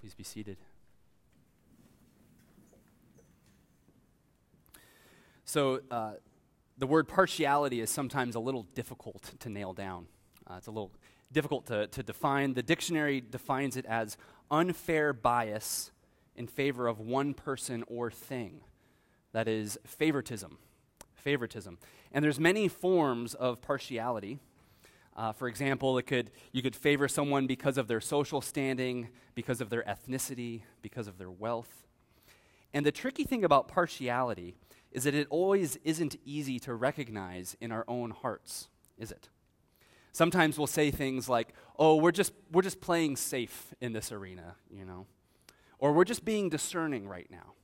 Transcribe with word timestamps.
Please 0.00 0.14
be 0.14 0.24
seated. 0.24 0.56
So, 5.44 5.80
uh, 5.90 6.12
the 6.78 6.86
word 6.86 7.06
partiality 7.06 7.80
is 7.82 7.90
sometimes 7.90 8.34
a 8.34 8.40
little 8.40 8.62
difficult 8.74 9.32
to 9.40 9.50
nail 9.50 9.74
down. 9.74 10.06
Uh, 10.48 10.54
it's 10.56 10.68
a 10.68 10.70
little 10.70 10.92
difficult 11.30 11.66
to, 11.66 11.86
to 11.88 12.02
define. 12.02 12.54
The 12.54 12.62
dictionary 12.62 13.20
defines 13.20 13.76
it 13.76 13.84
as 13.84 14.16
unfair 14.50 15.12
bias 15.12 15.90
in 16.34 16.46
favor 16.46 16.86
of 16.88 16.98
one 16.98 17.34
person 17.34 17.84
or 17.86 18.10
thing. 18.10 18.62
That 19.32 19.46
is 19.46 19.78
favoritism. 19.84 20.56
Favoritism. 21.12 21.78
And 22.10 22.24
there's 22.24 22.40
many 22.40 22.68
forms 22.68 23.34
of 23.34 23.60
partiality. 23.60 24.38
Uh, 25.16 25.32
for 25.32 25.48
example, 25.48 25.98
it 25.98 26.04
could, 26.04 26.30
you 26.52 26.62
could 26.62 26.76
favor 26.76 27.08
someone 27.08 27.46
because 27.46 27.76
of 27.76 27.88
their 27.88 28.00
social 28.00 28.40
standing, 28.40 29.08
because 29.34 29.60
of 29.60 29.68
their 29.68 29.82
ethnicity, 29.82 30.62
because 30.82 31.08
of 31.08 31.18
their 31.18 31.30
wealth. 31.30 31.86
And 32.72 32.86
the 32.86 32.92
tricky 32.92 33.24
thing 33.24 33.44
about 33.44 33.68
partiality 33.68 34.54
is 34.92 35.04
that 35.04 35.14
it 35.14 35.26
always 35.30 35.76
isn't 35.84 36.16
easy 36.24 36.58
to 36.60 36.74
recognize 36.74 37.56
in 37.60 37.72
our 37.72 37.84
own 37.88 38.10
hearts, 38.10 38.68
is 38.98 39.10
it? 39.10 39.28
Sometimes 40.12 40.58
we'll 40.58 40.66
say 40.66 40.90
things 40.90 41.28
like, 41.28 41.54
"Oh, 41.78 41.96
we're 41.96 42.10
just 42.10 42.32
we're 42.50 42.62
just 42.62 42.80
playing 42.80 43.16
safe 43.16 43.74
in 43.80 43.92
this 43.92 44.10
arena, 44.10 44.56
you 44.70 44.84
know." 44.84 45.06
Or 45.78 45.92
we're 45.92 46.04
just 46.04 46.24
being 46.24 46.48
discerning 46.48 47.08
right 47.08 47.30
now. 47.30 47.54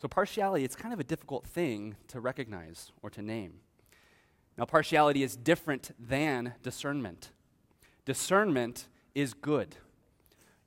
So 0.00 0.08
partiality 0.08 0.64
it's 0.64 0.76
kind 0.76 0.94
of 0.94 1.00
a 1.00 1.04
difficult 1.04 1.46
thing 1.46 1.96
to 2.08 2.20
recognize 2.20 2.90
or 3.02 3.10
to 3.10 3.22
name. 3.22 3.60
Now 4.56 4.64
partiality 4.64 5.22
is 5.22 5.36
different 5.36 5.90
than 5.98 6.54
discernment. 6.62 7.30
Discernment 8.04 8.88
is 9.14 9.34
good. 9.34 9.76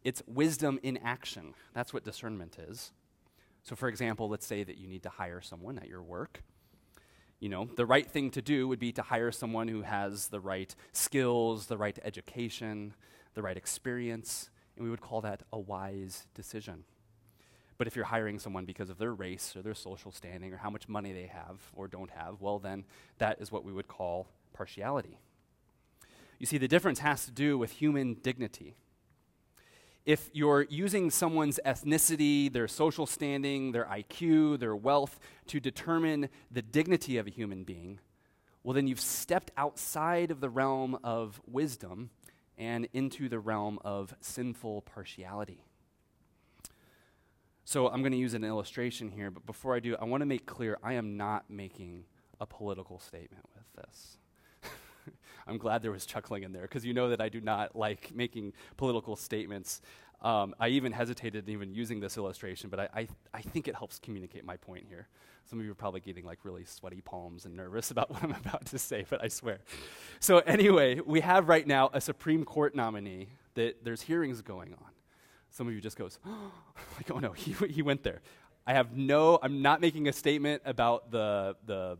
It's 0.04 0.24
wisdom 0.26 0.80
in 0.84 0.98
action. 0.98 1.54
That's 1.74 1.94
what 1.94 2.04
discernment 2.04 2.58
is. 2.58 2.92
So, 3.64 3.76
for 3.76 3.90
example, 3.90 4.30
let's 4.30 4.46
say 4.46 4.64
that 4.64 4.78
you 4.78 4.88
need 4.88 5.04
to 5.04 5.10
hire 5.10 5.42
someone 5.42 5.78
at 5.78 5.88
your 5.88 6.02
work. 6.02 6.44
You 7.40 7.50
know, 7.50 7.66
the 7.76 7.86
right 7.86 8.10
thing 8.10 8.32
to 8.32 8.42
do 8.42 8.68
would 8.68 8.80
be 8.80 8.92
to 8.94 9.02
hire 9.02 9.32
someone 9.32 9.68
who 9.68 9.82
has 9.82 10.30
the 10.30 10.40
right 10.40 10.74
skills, 10.94 11.68
the 11.68 11.78
right 11.78 12.00
education, 12.04 12.94
the 13.34 13.42
right 13.42 13.58
experience, 13.58 14.50
and 14.76 14.84
we 14.86 14.90
would 14.90 15.02
call 15.02 15.22
that 15.22 15.44
a 15.52 15.60
wise 15.60 16.28
decision. 16.34 16.86
But 17.78 17.88
if 17.88 17.96
you're 17.96 18.06
hiring 18.06 18.40
someone 18.40 18.66
because 18.66 18.90
of 18.90 18.98
their 18.98 19.14
race 19.14 19.56
or 19.56 19.62
their 19.62 19.76
social 19.76 20.12
standing 20.12 20.54
or 20.54 20.58
how 20.58 20.70
much 20.70 20.88
money 20.90 21.14
they 21.14 21.28
have 21.28 21.60
or 21.76 21.88
don't 21.88 22.10
have, 22.12 22.42
well, 22.42 22.60
then 22.60 22.86
that 23.20 23.40
is 23.40 23.52
what 23.52 23.64
we 23.64 23.72
would 23.72 23.88
call 23.88 24.28
partiality. 24.54 25.20
You 26.40 26.46
see, 26.46 26.58
the 26.58 26.68
difference 26.68 27.00
has 27.00 27.26
to 27.26 27.32
do 27.32 27.58
with 27.58 27.72
human 27.72 28.16
dignity 28.16 28.76
if 30.08 30.30
you're 30.32 30.66
using 30.70 31.12
someone's 31.12 31.60
ethnicity, 31.66 32.52
their 32.52 32.70
social 32.70 33.06
standing, 33.06 33.74
their 33.74 33.84
IQ, 33.84 34.58
their 34.58 34.74
wealth 34.74 35.20
to 35.48 35.60
determine 35.60 36.30
the 36.50 36.62
dignity 36.62 37.18
of 37.18 37.28
a 37.28 37.30
human 37.30 37.66
being, 37.66 38.00
well, 38.64 38.74
then 38.74 38.88
you've 38.88 39.02
stepped 39.02 39.52
outside 39.58 40.32
of 40.32 40.40
the 40.40 40.50
realm 40.50 40.98
of 41.04 41.42
wisdom 41.46 42.10
and 42.58 42.88
into 42.94 43.28
the 43.28 43.38
realm 43.38 43.80
of 43.84 44.16
sinful 44.22 44.84
partiality. 44.84 45.66
So 47.68 47.90
I'm 47.90 48.00
going 48.00 48.14
to 48.14 48.18
use 48.18 48.34
an 48.34 48.46
illustration 48.46 49.12
here, 49.12 49.30
but 49.30 49.46
before 49.46 49.76
I 49.76 49.82
do, 49.82 49.98
I 50.00 50.06
want 50.06 50.22
to 50.22 50.26
make 50.26 50.46
clear 50.46 50.78
I 50.82 50.94
am 50.94 51.18
not 51.18 51.50
making 51.50 52.06
a 52.40 52.46
political 52.46 52.98
statement 52.98 53.44
with 53.54 53.66
this. 53.76 54.18
I'm 55.48 55.58
glad 55.58 55.82
there 55.82 55.92
was 55.92 56.06
chuckling 56.06 56.44
in 56.44 56.54
there 56.54 56.62
because 56.62 56.86
you 56.86 56.94
know 56.94 57.10
that 57.10 57.20
I 57.20 57.28
do 57.28 57.42
not 57.42 57.76
like 57.76 58.16
making 58.16 58.54
political 58.78 59.18
statements. 59.18 59.82
Um, 60.22 60.56
I 60.62 60.70
even 60.70 60.94
hesitated 60.94 61.50
in 61.50 61.54
even 61.54 61.74
using 61.74 62.00
this 62.00 62.16
illustration, 62.16 62.70
but 62.70 62.80
I, 62.80 62.90
I, 62.96 63.08
I, 63.34 63.42
think 63.42 63.68
it 63.68 63.76
helps 63.76 64.00
communicate 64.00 64.46
my 64.46 64.56
point 64.56 64.86
here. 64.88 65.10
Some 65.50 65.60
of 65.60 65.66
you 65.66 65.72
are 65.72 65.76
probably 65.76 66.00
getting 66.00 66.24
like 66.24 66.46
really 66.46 66.64
sweaty 66.64 67.02
palms 67.02 67.44
and 67.44 67.54
nervous 67.54 67.92
about 67.92 68.10
what 68.10 68.24
I'm 68.24 68.32
about 68.32 68.66
to 68.68 68.80
say, 68.80 69.06
but 69.10 69.22
I 69.22 69.28
swear. 69.28 69.60
So, 70.22 70.38
anyway, 70.40 71.02
we 71.06 71.20
have 71.20 71.50
right 71.50 71.68
now 71.68 71.90
a 71.92 72.00
Supreme 72.00 72.46
Court 72.46 72.76
nominee 72.76 73.28
that 73.56 73.84
there's 73.84 74.04
hearings 74.04 74.42
going 74.42 74.74
on. 74.74 74.92
Some 75.58 75.68
of 75.68 75.74
you 75.74 75.82
just 75.82 75.98
goes, 75.98 76.20
oh, 76.24 76.52
like, 76.98 77.10
oh 77.10 77.18
no, 77.18 77.32
he, 77.34 77.54
he 77.68 77.82
went 77.82 78.04
there. 78.04 78.22
I 78.68 78.74
have 78.74 78.96
no, 78.96 79.40
I'm 79.42 79.64
not 79.64 79.82
making 79.82 80.08
a 80.08 80.14
statement 80.14 80.62
about 80.66 81.10
the, 81.10 81.56
the 81.66 81.98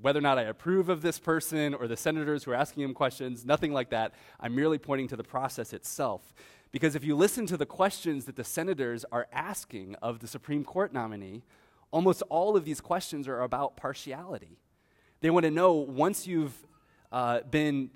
whether 0.00 0.18
or 0.18 0.22
not 0.22 0.38
I 0.38 0.44
approve 0.44 0.88
of 0.88 1.02
this 1.02 1.18
person 1.18 1.74
or 1.74 1.86
the 1.86 1.96
senators 1.96 2.44
who 2.44 2.52
are 2.52 2.54
asking 2.54 2.84
him 2.84 2.94
questions, 2.94 3.44
nothing 3.44 3.74
like 3.74 3.90
that. 3.90 4.14
I'm 4.40 4.54
merely 4.54 4.78
pointing 4.78 5.08
to 5.08 5.16
the 5.16 5.24
process 5.24 5.74
itself. 5.74 6.32
Because 6.72 6.94
if 6.94 7.04
you 7.04 7.14
listen 7.14 7.44
to 7.46 7.58
the 7.58 7.66
questions 7.66 8.24
that 8.24 8.36
the 8.36 8.44
senators 8.44 9.04
are 9.12 9.26
asking 9.30 9.96
of 9.96 10.20
the 10.20 10.26
Supreme 10.26 10.64
Court 10.64 10.90
nominee, 10.90 11.42
almost 11.90 12.22
all 12.30 12.56
of 12.56 12.64
these 12.64 12.80
questions 12.80 13.28
are 13.28 13.42
about 13.42 13.76
partiality. 13.76 14.56
They 15.20 15.28
want 15.28 15.44
to 15.44 15.50
know 15.50 15.74
once 15.74 16.26
you've 16.26 16.54
uh, 17.12 17.40
been, 17.40 17.90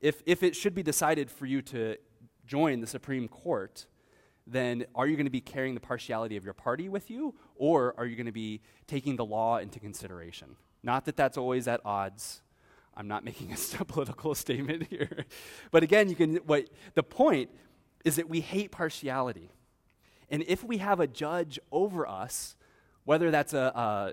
if, 0.00 0.22
if 0.26 0.42
it 0.42 0.56
should 0.56 0.74
be 0.74 0.82
decided 0.82 1.30
for 1.30 1.46
you 1.46 1.62
to 1.62 1.98
join 2.46 2.80
the 2.80 2.88
Supreme 2.88 3.28
Court, 3.28 3.86
then 4.46 4.84
are 4.94 5.06
you 5.06 5.16
going 5.16 5.26
to 5.26 5.30
be 5.30 5.40
carrying 5.40 5.74
the 5.74 5.80
partiality 5.80 6.36
of 6.36 6.44
your 6.44 6.54
party 6.54 6.88
with 6.88 7.10
you, 7.10 7.34
or 7.56 7.94
are 7.96 8.06
you 8.06 8.16
going 8.16 8.26
to 8.26 8.32
be 8.32 8.60
taking 8.86 9.16
the 9.16 9.24
law 9.24 9.58
into 9.58 9.80
consideration? 9.80 10.56
Not 10.82 11.06
that 11.06 11.16
that's 11.16 11.38
always 11.38 11.66
at 11.66 11.80
odds. 11.84 12.42
I'm 12.96 13.08
not 13.08 13.24
making 13.24 13.52
a 13.52 13.84
political 13.84 14.34
statement 14.34 14.88
here. 14.88 15.24
But 15.70 15.82
again, 15.82 16.08
you 16.08 16.16
can 16.16 16.36
what 16.36 16.68
the 16.94 17.02
point 17.02 17.50
is 18.04 18.16
that 18.16 18.28
we 18.28 18.40
hate 18.40 18.70
partiality. 18.70 19.50
And 20.30 20.44
if 20.46 20.62
we 20.62 20.78
have 20.78 21.00
a 21.00 21.06
judge 21.06 21.58
over 21.72 22.06
us, 22.06 22.56
whether 23.04 23.30
that's 23.30 23.54
a, 23.54 23.58
a 23.58 24.12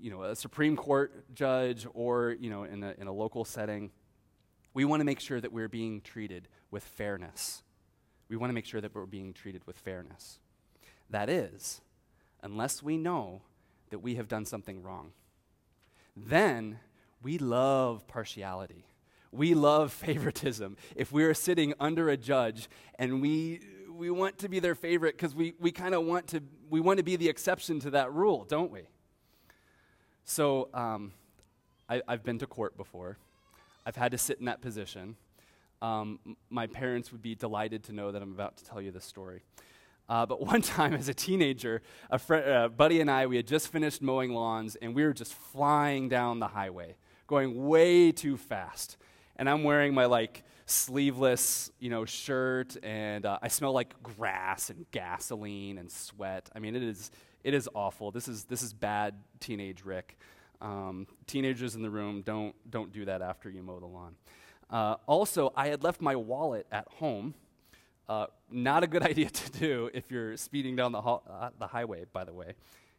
you 0.00 0.10
know, 0.10 0.22
a 0.22 0.36
Supreme 0.36 0.76
Court 0.76 1.34
judge 1.34 1.86
or 1.92 2.36
you 2.40 2.50
know, 2.50 2.64
in, 2.64 2.82
a, 2.82 2.94
in 2.98 3.06
a 3.06 3.12
local 3.12 3.44
setting, 3.44 3.90
we 4.74 4.84
want 4.84 5.00
to 5.00 5.04
make 5.04 5.20
sure 5.20 5.40
that 5.40 5.52
we're 5.52 5.68
being 5.68 6.00
treated 6.00 6.48
with 6.70 6.84
fairness. 6.84 7.62
We 8.28 8.36
want 8.36 8.50
to 8.50 8.54
make 8.54 8.66
sure 8.66 8.80
that 8.80 8.94
we're 8.94 9.06
being 9.06 9.32
treated 9.32 9.66
with 9.66 9.78
fairness. 9.78 10.38
That 11.10 11.30
is, 11.30 11.80
unless 12.42 12.82
we 12.82 12.96
know 12.96 13.42
that 13.90 14.00
we 14.00 14.16
have 14.16 14.28
done 14.28 14.44
something 14.44 14.82
wrong 14.82 15.12
then 16.26 16.78
we 17.22 17.38
love 17.38 18.06
partiality. 18.06 18.86
We 19.30 19.54
love 19.54 19.92
favoritism. 19.92 20.76
If 20.96 21.12
we're 21.12 21.34
sitting 21.34 21.74
under 21.78 22.08
a 22.08 22.16
judge 22.16 22.68
and 22.98 23.20
we, 23.20 23.60
we 23.90 24.10
want 24.10 24.38
to 24.38 24.48
be 24.48 24.58
their 24.58 24.74
favorite 24.74 25.16
because 25.16 25.34
we, 25.34 25.54
we 25.58 25.70
kind 25.70 25.94
of 25.94 26.04
want 26.04 26.28
to, 26.28 26.42
we 26.70 26.80
want 26.80 26.98
to 26.98 27.02
be 27.02 27.16
the 27.16 27.28
exception 27.28 27.80
to 27.80 27.90
that 27.90 28.12
rule, 28.12 28.44
don't 28.44 28.70
we? 28.70 28.82
So 30.24 30.68
um, 30.74 31.12
I, 31.88 32.02
have 32.08 32.22
been 32.22 32.38
to 32.38 32.46
court 32.46 32.76
before. 32.76 33.16
I've 33.86 33.96
had 33.96 34.12
to 34.12 34.18
sit 34.18 34.38
in 34.38 34.46
that 34.46 34.60
position. 34.60 35.16
Um, 35.80 36.18
my 36.50 36.66
parents 36.66 37.12
would 37.12 37.22
be 37.22 37.34
delighted 37.34 37.84
to 37.84 37.92
know 37.92 38.12
that 38.12 38.20
I'm 38.22 38.32
about 38.32 38.56
to 38.58 38.64
tell 38.64 38.80
you 38.80 38.90
this 38.90 39.04
story. 39.04 39.42
Uh, 40.08 40.26
but 40.26 40.40
one 40.46 40.62
time 40.62 40.94
as 40.94 41.08
a 41.08 41.14
teenager, 41.14 41.82
a 42.10 42.18
fr- 42.18 42.36
uh, 42.36 42.68
buddy 42.68 43.00
and 43.00 43.10
I, 43.10 43.26
we 43.26 43.36
had 43.36 43.46
just 43.46 43.68
finished 43.68 44.02
mowing 44.02 44.32
lawns 44.32 44.76
and 44.76 44.94
we 44.94 45.04
were 45.04 45.12
just 45.12 45.34
flying 45.34 46.08
down 46.08 46.40
the 46.40 46.48
highway, 46.48 46.96
going 47.26 47.66
way 47.66 48.12
too 48.12 48.36
fast. 48.36 48.96
And 49.36 49.48
I'm 49.48 49.62
wearing 49.62 49.94
my 49.94 50.06
like 50.06 50.42
sleeveless, 50.66 51.70
you 51.78 51.90
know, 51.90 52.04
shirt 52.04 52.76
and 52.82 53.24
uh, 53.24 53.38
I 53.40 53.48
smell 53.48 53.72
like 53.72 54.02
grass 54.02 54.70
and 54.70 54.86
gasoline 54.90 55.78
and 55.78 55.90
sweat. 55.90 56.50
I 56.54 56.58
mean, 56.58 56.74
it 56.74 56.82
is, 56.82 57.10
it 57.44 57.54
is 57.54 57.68
awful. 57.74 58.10
This 58.10 58.28
is, 58.28 58.44
this 58.44 58.62
is 58.62 58.72
bad 58.72 59.14
teenage 59.40 59.84
Rick. 59.84 60.18
Um, 60.60 61.06
teenagers 61.28 61.76
in 61.76 61.82
the 61.82 61.90
room, 61.90 62.22
don't, 62.22 62.54
don't 62.68 62.92
do 62.92 63.04
that 63.04 63.22
after 63.22 63.48
you 63.48 63.62
mow 63.62 63.78
the 63.78 63.86
lawn. 63.86 64.16
Uh, 64.70 64.96
also, 65.06 65.52
I 65.56 65.68
had 65.68 65.82
left 65.82 66.00
my 66.00 66.16
wallet 66.16 66.66
at 66.70 66.86
home 66.96 67.34
uh, 68.08 68.26
not 68.50 68.82
a 68.82 68.86
good 68.86 69.02
idea 69.12 69.28
to 69.30 69.50
do 69.52 69.90
if 69.92 70.10
you're 70.10 70.36
speeding 70.36 70.76
down 70.76 70.92
the, 70.92 71.00
ho- 71.00 71.22
uh, 71.28 71.50
the 71.58 71.66
highway, 71.66 72.06
by 72.12 72.24
the 72.24 72.32
way. 72.32 72.54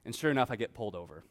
And 0.05 0.15
sure 0.15 0.31
enough, 0.31 0.51
I 0.51 0.55
get 0.55 0.73
pulled 0.73 0.95
over. 0.95 1.23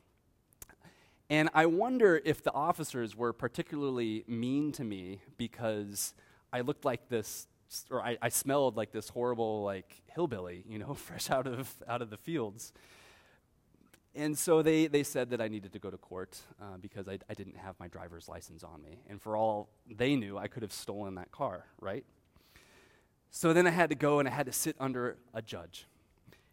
And 1.31 1.50
I 1.52 1.67
wonder 1.67 2.20
if 2.25 2.43
the 2.43 2.52
officers 2.52 3.14
were 3.14 3.32
particularly 3.32 4.25
mean 4.26 4.73
to 4.73 4.85
me 4.85 5.20
because 5.37 6.14
I 6.52 6.62
looked 6.62 6.84
like 6.87 7.08
this, 7.08 7.46
or 7.91 8.02
I, 8.02 8.17
I 8.23 8.31
smelled 8.31 8.76
like 8.76 8.93
this 8.93 9.11
horrible, 9.11 9.62
like 9.62 10.02
hillbilly, 10.06 10.64
you 10.67 10.79
know, 10.79 10.94
fresh 10.94 11.31
out 11.31 11.46
of 11.46 11.75
out 11.87 12.00
of 12.00 12.08
the 12.08 12.17
fields. 12.17 12.73
And 14.19 14.37
so 14.37 14.62
they, 14.62 14.88
they 14.88 15.05
said 15.05 15.31
that 15.31 15.41
I 15.41 15.47
needed 15.47 15.73
to 15.75 15.79
go 15.79 15.91
to 15.91 15.97
court 15.97 16.41
uh, 16.61 16.76
because 16.81 17.09
I, 17.09 17.20
I 17.31 17.35
didn't 17.35 17.56
have 17.56 17.79
my 17.79 17.87
driver's 17.87 18.29
license 18.29 18.65
on 18.65 18.82
me. 18.82 18.99
And 19.09 19.23
for 19.23 19.37
all 19.37 19.69
they 19.88 20.17
knew, 20.17 20.37
I 20.37 20.49
could 20.49 20.65
have 20.65 20.73
stolen 20.73 21.15
that 21.15 21.31
car, 21.31 21.67
right? 21.81 22.05
So 23.31 23.53
then 23.53 23.65
I 23.69 23.70
had 23.70 23.91
to 23.91 23.94
go 23.94 24.19
and 24.19 24.26
I 24.26 24.32
had 24.32 24.47
to 24.47 24.53
sit 24.53 24.75
under 24.81 25.19
a 25.32 25.41
judge 25.41 25.87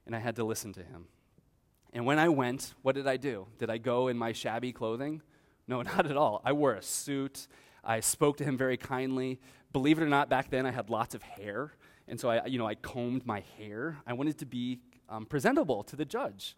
and 0.06 0.16
I 0.16 0.20
had 0.20 0.36
to 0.36 0.44
listen 0.44 0.74
to 0.74 0.84
him. 0.84 1.06
And 1.92 2.06
when 2.06 2.20
I 2.20 2.30
went, 2.30 2.76
what 2.84 2.94
did 2.94 3.08
I 3.08 3.18
do? 3.18 3.48
Did 3.58 3.72
I 3.72 3.80
go 3.80 4.10
in 4.10 4.18
my 4.18 4.32
shabby 4.32 4.72
clothing? 4.72 5.24
No, 5.68 5.82
not 5.82 6.06
at 6.06 6.16
all. 6.16 6.44
I 6.46 6.52
wore 6.52 6.76
a 6.76 6.84
suit. 6.84 7.48
I 7.84 8.00
spoke 8.00 8.38
to 8.38 8.44
him 8.44 8.60
very 8.60 8.78
kindly. 8.78 9.40
Believe 9.74 9.98
it 9.98 10.04
or 10.04 10.10
not, 10.10 10.30
back 10.30 10.52
then 10.52 10.68
I 10.68 10.72
had 10.72 10.92
lots 10.92 11.16
of 11.16 11.24
hair. 11.24 11.72
And 12.08 12.20
so 12.20 12.30
I, 12.30 12.46
you 12.46 12.60
know, 12.60 12.68
I 12.68 12.76
combed 12.76 13.26
my 13.26 13.44
hair. 13.58 13.98
I 14.06 14.14
wanted 14.14 14.38
to 14.38 14.46
be 14.46 14.82
um, 15.10 15.26
presentable 15.26 15.82
to 15.86 15.96
the 15.96 16.06
judge. 16.06 16.56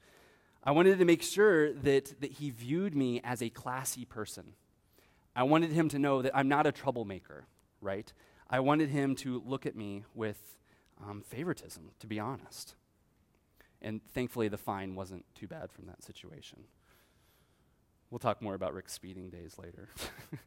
I 0.64 0.72
wanted 0.72 1.00
to 1.00 1.06
make 1.06 1.24
sure 1.24 1.74
that, 1.74 2.20
that 2.22 2.34
he 2.34 2.50
viewed 2.50 2.96
me 2.96 3.22
as 3.24 3.42
a 3.42 3.50
classy 3.50 4.06
person. 4.06 4.54
I 5.36 5.44
wanted 5.44 5.72
him 5.72 5.88
to 5.90 6.00
know 6.00 6.22
that 6.22 6.36
I'm 6.36 6.48
not 6.48 6.66
a 6.66 6.72
troublemaker, 6.72 7.46
right? 7.80 8.12
I 8.50 8.60
wanted 8.60 8.90
him 8.90 9.16
to 9.18 9.42
look 9.46 9.66
at 9.66 9.76
me 9.76 10.04
with 10.14 10.58
um, 11.06 11.22
favoritism, 11.22 11.92
to 12.00 12.08
be 12.08 12.20
honest. 12.20 12.76
And 13.82 14.02
thankfully, 14.14 14.48
the 14.48 14.58
fine 14.58 14.96
wasn't 14.96 15.26
too 15.36 15.48
bad 15.48 15.72
from 15.72 15.86
that 15.86 16.04
situation. 16.04 16.64
We'll 18.10 18.20
talk 18.20 18.42
more 18.42 18.56
about 18.56 18.74
Rick's 18.74 18.94
speeding 18.94 19.30
days 19.30 19.58
later. 19.60 19.90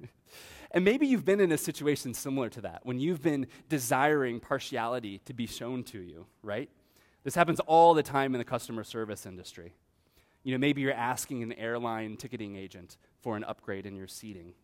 and 0.70 0.84
maybe 0.84 1.06
you've 1.06 1.26
been 1.26 1.40
in 1.40 1.52
a 1.52 1.58
situation 1.58 2.14
similar 2.14 2.48
to 2.50 2.62
that, 2.62 2.80
when 2.84 2.98
you've 2.98 3.22
been 3.22 3.46
desiring 3.68 4.40
partiality 4.40 5.18
to 5.26 5.34
be 5.34 5.46
shown 5.46 5.84
to 5.84 6.00
you, 6.00 6.26
right? 6.42 6.70
This 7.22 7.34
happens 7.34 7.60
all 7.60 7.92
the 7.92 8.02
time 8.02 8.34
in 8.34 8.38
the 8.38 8.44
customer 8.44 8.82
service 8.82 9.26
industry. 9.26 9.74
You 10.42 10.52
know, 10.52 10.58
maybe 10.58 10.80
you're 10.80 10.92
asking 10.92 11.42
an 11.42 11.52
airline 11.52 12.16
ticketing 12.16 12.56
agent 12.56 12.96
for 13.20 13.36
an 13.36 13.44
upgrade 13.44 13.86
in 13.86 13.94
your 13.94 14.08
seating. 14.08 14.54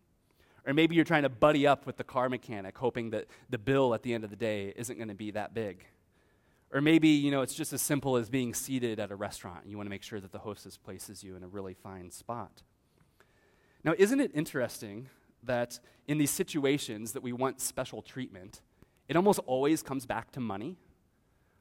Or 0.65 0.73
maybe 0.73 0.95
you're 0.95 1.05
trying 1.05 1.23
to 1.23 1.29
buddy 1.29 1.65
up 1.65 1.85
with 1.85 1.97
the 1.97 2.03
car 2.03 2.29
mechanic, 2.29 2.77
hoping 2.77 3.11
that 3.11 3.27
the 3.49 3.57
bill 3.57 3.93
at 3.93 4.03
the 4.03 4.13
end 4.13 4.23
of 4.23 4.29
the 4.29 4.35
day 4.35 4.73
isn't 4.75 4.97
going 4.97 5.07
to 5.07 5.15
be 5.15 5.31
that 5.31 5.53
big. 5.53 5.85
Or 6.73 6.81
maybe, 6.81 7.07
you 7.07 7.31
know, 7.31 7.41
it's 7.41 7.53
just 7.53 7.71
as 7.71 7.81
simple 7.81 8.17
as 8.17 8.29
being 8.29 8.53
seated 8.53 8.99
at 8.99 9.11
a 9.11 9.15
restaurant. 9.15 9.65
You 9.65 9.77
want 9.77 9.87
to 9.87 9.89
make 9.89 10.03
sure 10.03 10.19
that 10.19 10.33
the 10.33 10.39
hostess 10.39 10.75
places 10.75 11.23
you 11.23 11.37
in 11.37 11.43
a 11.43 11.47
really 11.47 11.73
fine 11.73 12.11
spot. 12.11 12.63
Now, 13.85 13.93
isn't 13.97 14.19
it 14.19 14.31
interesting 14.33 15.07
that 15.43 15.79
in 16.07 16.17
these 16.17 16.31
situations 16.31 17.13
that 17.13 17.23
we 17.23 17.31
want 17.31 17.61
special 17.61 18.01
treatment, 18.01 18.61
it 19.07 19.15
almost 19.15 19.39
always 19.45 19.81
comes 19.81 20.05
back 20.05 20.31
to 20.31 20.41
money? 20.41 20.75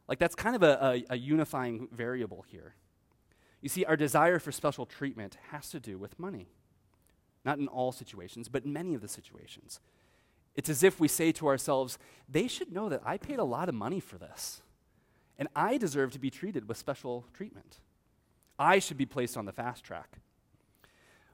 Like, 0.08 0.18
that's 0.18 0.34
kind 0.34 0.56
of 0.56 0.64
a, 0.64 1.04
a, 1.10 1.14
a 1.14 1.16
unifying 1.16 1.88
variable 1.92 2.44
here. 2.48 2.74
You 3.66 3.70
see, 3.70 3.84
our 3.84 3.96
desire 3.96 4.38
for 4.38 4.52
special 4.52 4.86
treatment 4.86 5.38
has 5.50 5.70
to 5.70 5.80
do 5.80 5.98
with 5.98 6.20
money. 6.20 6.46
Not 7.44 7.58
in 7.58 7.66
all 7.66 7.90
situations, 7.90 8.48
but 8.48 8.64
in 8.64 8.72
many 8.72 8.94
of 8.94 9.00
the 9.00 9.08
situations. 9.08 9.80
It's 10.54 10.68
as 10.68 10.84
if 10.84 11.00
we 11.00 11.08
say 11.08 11.32
to 11.32 11.48
ourselves, 11.48 11.98
they 12.28 12.46
should 12.46 12.70
know 12.70 12.88
that 12.88 13.02
I 13.04 13.16
paid 13.16 13.40
a 13.40 13.44
lot 13.44 13.68
of 13.68 13.74
money 13.74 13.98
for 13.98 14.18
this, 14.18 14.62
and 15.36 15.48
I 15.56 15.78
deserve 15.78 16.12
to 16.12 16.20
be 16.20 16.30
treated 16.30 16.68
with 16.68 16.76
special 16.76 17.24
treatment. 17.34 17.80
I 18.56 18.78
should 18.78 18.98
be 18.98 19.04
placed 19.04 19.36
on 19.36 19.46
the 19.46 19.52
fast 19.52 19.82
track. 19.82 20.18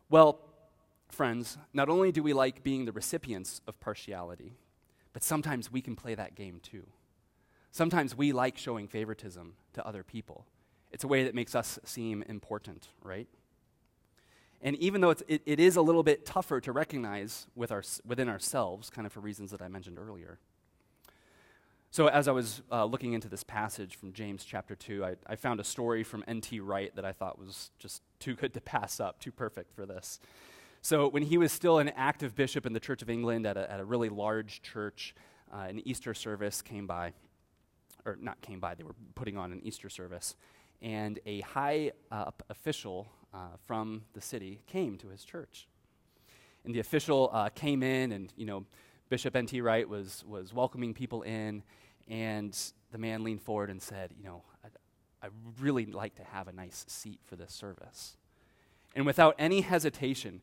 Well, 0.08 0.38
friends, 1.11 1.58
not 1.75 1.90
only 1.90 2.12
do 2.12 2.23
we 2.23 2.32
like 2.32 2.62
being 2.62 2.87
the 2.87 2.93
recipients 2.93 3.61
of 3.67 3.79
partiality, 3.79 4.55
but 5.12 5.23
sometimes 5.23 5.70
we 5.70 5.82
can 5.82 5.96
play 5.96 6.14
that 6.14 6.34
game 6.34 6.61
too. 6.62 6.87
Sometimes 7.73 8.17
we 8.17 8.32
like 8.32 8.56
showing 8.56 8.88
favoritism 8.88 9.52
to 9.75 9.87
other 9.87 10.02
people. 10.02 10.46
It's 10.93 11.05
a 11.05 11.09
way 11.09 11.25
that 11.25 11.35
makes 11.35 11.55
us 11.55 11.79
seem 11.85 12.23
important, 12.23 12.89
right? 13.03 13.27
And 14.61 14.77
even 14.77 15.00
though 15.00 15.11
it's, 15.11 15.23
it, 15.27 15.43
it 15.44 15.59
is 15.59 15.77
a 15.77 15.83
little 15.83 16.03
bit 16.03 16.25
tougher 16.25 16.61
to 16.61 16.71
recognize 16.71 17.49
with 17.56 17.73
our, 17.73 17.83
within 18.06 18.29
ourselves, 18.29 18.91
kind 18.91 19.06
of 19.06 19.12
for 19.12 19.21
reasons 19.21 19.50
that 19.50 19.61
I 19.61 19.69
mentioned 19.69 19.99
earlier. 19.99 20.39
So, 21.91 22.06
as 22.06 22.27
I 22.27 22.33
was 22.33 22.62
uh, 22.71 22.87
looking 22.87 23.12
into 23.12 23.29
this 23.29 23.43
passage 23.43 23.97
from 23.97 24.15
James 24.15 24.44
chapter 24.44 24.75
2, 24.75 25.05
I, 25.05 25.17
I 25.27 25.37
found 25.37 25.61
a 25.61 25.65
story 25.65 26.03
from 26.03 26.25
N.T. 26.27 26.61
Wright 26.61 26.94
that 26.97 27.05
I 27.05 27.12
thought 27.12 27.39
was 27.39 27.71
just 27.79 28.00
too 28.19 28.35
good 28.35 28.55
to 28.55 28.62
pass 28.62 28.99
up, 28.99 29.19
too 29.21 29.31
perfect 29.31 29.75
for 29.75 29.85
this. 29.85 30.19
So, 30.81 31.06
when 31.06 31.25
he 31.25 31.37
was 31.37 31.53
still 31.53 31.79
an 31.79 31.91
active 31.91 32.35
bishop 32.35 32.65
in 32.65 32.73
the 32.73 32.81
Church 32.81 33.03
of 33.03 33.11
England 33.11 33.47
at 33.47 33.59
a, 33.59 33.71
at 33.71 33.79
a 33.79 33.85
really 33.85 34.09
large 34.09 34.62
church, 34.62 35.15
uh, 35.53 35.67
an 35.69 35.87
Easter 35.87 36.15
service 36.15 36.62
came 36.62 36.87
by, 36.87 37.12
or 38.06 38.17
not 38.19 38.41
came 38.41 38.59
by, 38.59 38.75
they 38.75 38.85
were 38.85 38.97
putting 39.15 39.37
on 39.37 39.53
an 39.53 39.61
Easter 39.62 39.91
service, 39.91 40.35
and 40.82 41.20
a 41.25 41.40
high 41.40 41.93
up 42.11 42.43
official 42.50 43.08
uh, 43.32 43.56
from 43.64 44.02
the 44.12 44.20
city 44.20 44.61
came 44.67 44.99
to 44.99 45.08
his 45.08 45.25
church. 45.25 45.69
And 46.64 46.75
the 46.75 46.81
official 46.81 47.31
uh, 47.32 47.49
came 47.49 47.82
in, 47.82 48.12
and, 48.12 48.32
you 48.37 48.44
know, 48.44 48.67
Bishop 49.08 49.34
N.T. 49.34 49.61
Wright 49.61 49.88
was, 49.88 50.25
was 50.26 50.52
welcoming 50.52 50.93
people 50.93 51.23
in, 51.23 51.62
and 52.08 52.56
the 52.90 52.99
man 52.99 53.25
leaned 53.25 53.43
forward 53.43 53.70
and 53.70 53.81
said, 53.81 54.12
You 54.19 54.25
know, 54.25 54.43
I'd, 54.64 54.70
I'd 55.23 55.31
really 55.61 55.87
like 55.87 56.17
to 56.17 56.25
have 56.25 56.49
a 56.49 56.52
nice 56.52 56.84
seat 56.88 57.20
for 57.25 57.37
this 57.37 57.52
service. 57.52 58.17
And 58.94 59.06
without 59.06 59.34
any 59.38 59.62
hesitation, 59.62 60.43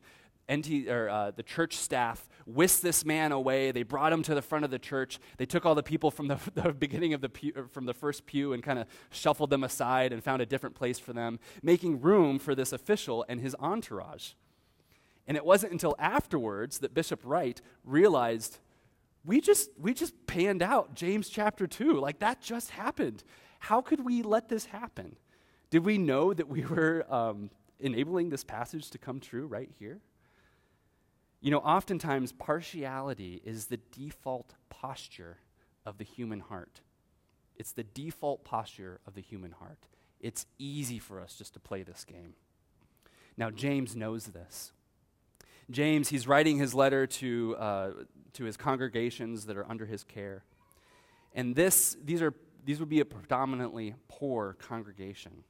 NT, 0.50 0.88
or, 0.88 1.08
uh, 1.08 1.30
the 1.30 1.42
church 1.42 1.76
staff 1.76 2.28
whisked 2.46 2.82
this 2.82 3.04
man 3.04 3.32
away. 3.32 3.70
They 3.70 3.82
brought 3.82 4.12
him 4.12 4.22
to 4.24 4.34
the 4.34 4.42
front 4.42 4.64
of 4.64 4.70
the 4.70 4.78
church. 4.78 5.18
They 5.36 5.46
took 5.46 5.64
all 5.64 5.74
the 5.74 5.82
people 5.82 6.10
from 6.10 6.28
the, 6.28 6.38
the 6.54 6.72
beginning 6.72 7.14
of 7.14 7.20
the 7.20 7.28
pew, 7.28 7.68
from 7.70 7.86
the 7.86 7.94
first 7.94 8.26
pew 8.26 8.52
and 8.52 8.62
kind 8.62 8.78
of 8.78 8.86
shuffled 9.10 9.50
them 9.50 9.64
aside 9.64 10.12
and 10.12 10.22
found 10.22 10.42
a 10.42 10.46
different 10.46 10.74
place 10.74 10.98
for 10.98 11.12
them, 11.12 11.38
making 11.62 12.00
room 12.00 12.38
for 12.38 12.54
this 12.54 12.72
official 12.72 13.24
and 13.28 13.40
his 13.40 13.54
entourage. 13.60 14.32
And 15.26 15.36
it 15.36 15.44
wasn't 15.44 15.72
until 15.72 15.94
afterwards 15.98 16.80
that 16.80 16.94
Bishop 16.94 17.20
Wright 17.24 17.60
realized 17.84 18.58
we 19.24 19.40
just 19.40 19.70
we 19.78 19.94
just 19.94 20.14
panned 20.26 20.62
out 20.62 20.94
James 20.94 21.28
chapter 21.28 21.66
2. 21.66 22.00
Like 22.00 22.18
that 22.20 22.40
just 22.40 22.70
happened. 22.70 23.22
How 23.60 23.80
could 23.80 24.04
we 24.04 24.22
let 24.22 24.48
this 24.48 24.64
happen? 24.64 25.16
Did 25.70 25.84
we 25.84 25.98
know 25.98 26.34
that 26.34 26.48
we 26.48 26.64
were 26.64 27.06
um, 27.12 27.50
enabling 27.78 28.30
this 28.30 28.42
passage 28.42 28.90
to 28.90 28.98
come 28.98 29.20
true 29.20 29.46
right 29.46 29.70
here? 29.78 30.00
You 31.40 31.50
know, 31.50 31.58
oftentimes 31.58 32.32
partiality 32.32 33.40
is 33.44 33.66
the 33.66 33.78
default 33.78 34.54
posture 34.68 35.38
of 35.86 35.98
the 35.98 36.04
human 36.04 36.40
heart. 36.40 36.80
It's 37.56 37.72
the 37.72 37.82
default 37.82 38.44
posture 38.44 39.00
of 39.06 39.14
the 39.14 39.22
human 39.22 39.52
heart. 39.52 39.86
It's 40.20 40.46
easy 40.58 40.98
for 40.98 41.20
us 41.20 41.36
just 41.36 41.54
to 41.54 41.60
play 41.60 41.82
this 41.82 42.04
game. 42.04 42.34
Now, 43.36 43.50
James 43.50 43.96
knows 43.96 44.26
this. 44.26 44.72
James, 45.70 46.08
he's 46.08 46.26
writing 46.26 46.58
his 46.58 46.74
letter 46.74 47.06
to, 47.06 47.56
uh, 47.58 47.90
to 48.34 48.44
his 48.44 48.56
congregations 48.56 49.46
that 49.46 49.56
are 49.56 49.68
under 49.70 49.86
his 49.86 50.04
care. 50.04 50.44
And 51.34 51.54
this, 51.54 51.96
these, 52.04 52.20
are, 52.20 52.34
these 52.64 52.80
would 52.80 52.88
be 52.88 53.00
a 53.00 53.04
predominantly 53.04 53.94
poor 54.08 54.56
congregation. 54.58 55.44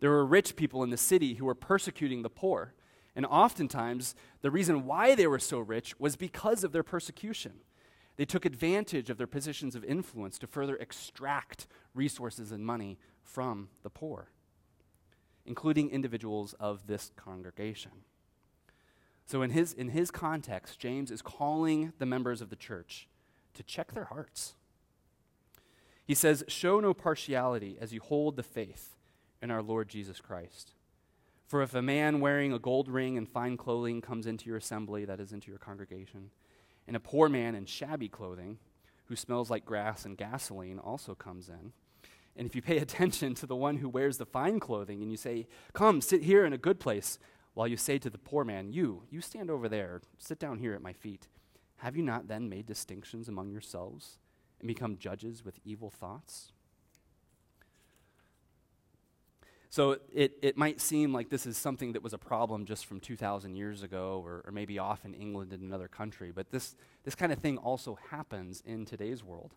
There 0.00 0.10
were 0.10 0.26
rich 0.26 0.54
people 0.54 0.82
in 0.82 0.90
the 0.90 0.96
city 0.96 1.34
who 1.34 1.46
were 1.46 1.54
persecuting 1.54 2.22
the 2.22 2.30
poor. 2.30 2.74
And 3.14 3.26
oftentimes, 3.26 4.14
the 4.40 4.50
reason 4.50 4.86
why 4.86 5.14
they 5.14 5.26
were 5.26 5.38
so 5.38 5.58
rich 5.58 5.98
was 6.00 6.16
because 6.16 6.64
of 6.64 6.72
their 6.72 6.82
persecution. 6.82 7.60
They 8.16 8.24
took 8.24 8.44
advantage 8.44 9.10
of 9.10 9.18
their 9.18 9.26
positions 9.26 9.74
of 9.74 9.84
influence 9.84 10.38
to 10.38 10.46
further 10.46 10.76
extract 10.76 11.66
resources 11.94 12.52
and 12.52 12.64
money 12.64 12.98
from 13.22 13.68
the 13.82 13.90
poor, 13.90 14.30
including 15.44 15.90
individuals 15.90 16.54
of 16.60 16.86
this 16.86 17.10
congregation. 17.16 17.92
So, 19.26 19.42
in 19.42 19.50
his, 19.50 19.72
in 19.72 19.88
his 19.88 20.10
context, 20.10 20.78
James 20.78 21.10
is 21.10 21.22
calling 21.22 21.92
the 21.98 22.06
members 22.06 22.40
of 22.42 22.50
the 22.50 22.56
church 22.56 23.08
to 23.54 23.62
check 23.62 23.92
their 23.92 24.04
hearts. 24.06 24.54
He 26.04 26.14
says, 26.14 26.44
Show 26.48 26.80
no 26.80 26.92
partiality 26.92 27.78
as 27.80 27.92
you 27.92 28.00
hold 28.00 28.36
the 28.36 28.42
faith 28.42 28.96
in 29.40 29.50
our 29.50 29.62
Lord 29.62 29.88
Jesus 29.88 30.20
Christ. 30.20 30.72
For 31.52 31.60
if 31.60 31.74
a 31.74 31.82
man 31.82 32.20
wearing 32.20 32.54
a 32.54 32.58
gold 32.58 32.88
ring 32.88 33.18
and 33.18 33.28
fine 33.28 33.58
clothing 33.58 34.00
comes 34.00 34.26
into 34.26 34.46
your 34.46 34.56
assembly, 34.56 35.04
that 35.04 35.20
is, 35.20 35.34
into 35.34 35.50
your 35.50 35.58
congregation, 35.58 36.30
and 36.86 36.96
a 36.96 36.98
poor 36.98 37.28
man 37.28 37.54
in 37.54 37.66
shabby 37.66 38.08
clothing, 38.08 38.56
who 39.04 39.16
smells 39.16 39.50
like 39.50 39.66
grass 39.66 40.06
and 40.06 40.16
gasoline, 40.16 40.78
also 40.78 41.14
comes 41.14 41.50
in, 41.50 41.74
and 42.36 42.46
if 42.46 42.56
you 42.56 42.62
pay 42.62 42.78
attention 42.78 43.34
to 43.34 43.44
the 43.44 43.54
one 43.54 43.76
who 43.76 43.90
wears 43.90 44.16
the 44.16 44.24
fine 44.24 44.60
clothing 44.60 45.02
and 45.02 45.10
you 45.10 45.18
say, 45.18 45.46
Come, 45.74 46.00
sit 46.00 46.22
here 46.22 46.46
in 46.46 46.54
a 46.54 46.56
good 46.56 46.80
place, 46.80 47.18
while 47.52 47.68
you 47.68 47.76
say 47.76 47.98
to 47.98 48.08
the 48.08 48.16
poor 48.16 48.46
man, 48.46 48.72
You, 48.72 49.02
you 49.10 49.20
stand 49.20 49.50
over 49.50 49.68
there, 49.68 50.00
sit 50.16 50.38
down 50.38 50.58
here 50.58 50.72
at 50.72 50.80
my 50.80 50.94
feet, 50.94 51.28
have 51.76 51.98
you 51.98 52.02
not 52.02 52.28
then 52.28 52.48
made 52.48 52.64
distinctions 52.64 53.28
among 53.28 53.50
yourselves 53.50 54.16
and 54.58 54.66
become 54.66 54.96
judges 54.96 55.44
with 55.44 55.60
evil 55.66 55.90
thoughts? 55.90 56.52
So 59.72 59.96
it, 60.12 60.36
it 60.42 60.58
might 60.58 60.82
seem 60.82 61.14
like 61.14 61.30
this 61.30 61.46
is 61.46 61.56
something 61.56 61.94
that 61.94 62.02
was 62.02 62.12
a 62.12 62.18
problem 62.18 62.66
just 62.66 62.84
from 62.84 63.00
2,000 63.00 63.56
years 63.56 63.82
ago 63.82 64.22
or, 64.22 64.42
or 64.44 64.52
maybe 64.52 64.78
off 64.78 65.06
in 65.06 65.14
England 65.14 65.54
in 65.54 65.62
another 65.62 65.88
country, 65.88 66.30
but 66.30 66.50
this, 66.50 66.76
this 67.04 67.14
kind 67.14 67.32
of 67.32 67.38
thing 67.38 67.56
also 67.56 67.98
happens 68.10 68.62
in 68.66 68.84
today's 68.84 69.24
world. 69.24 69.54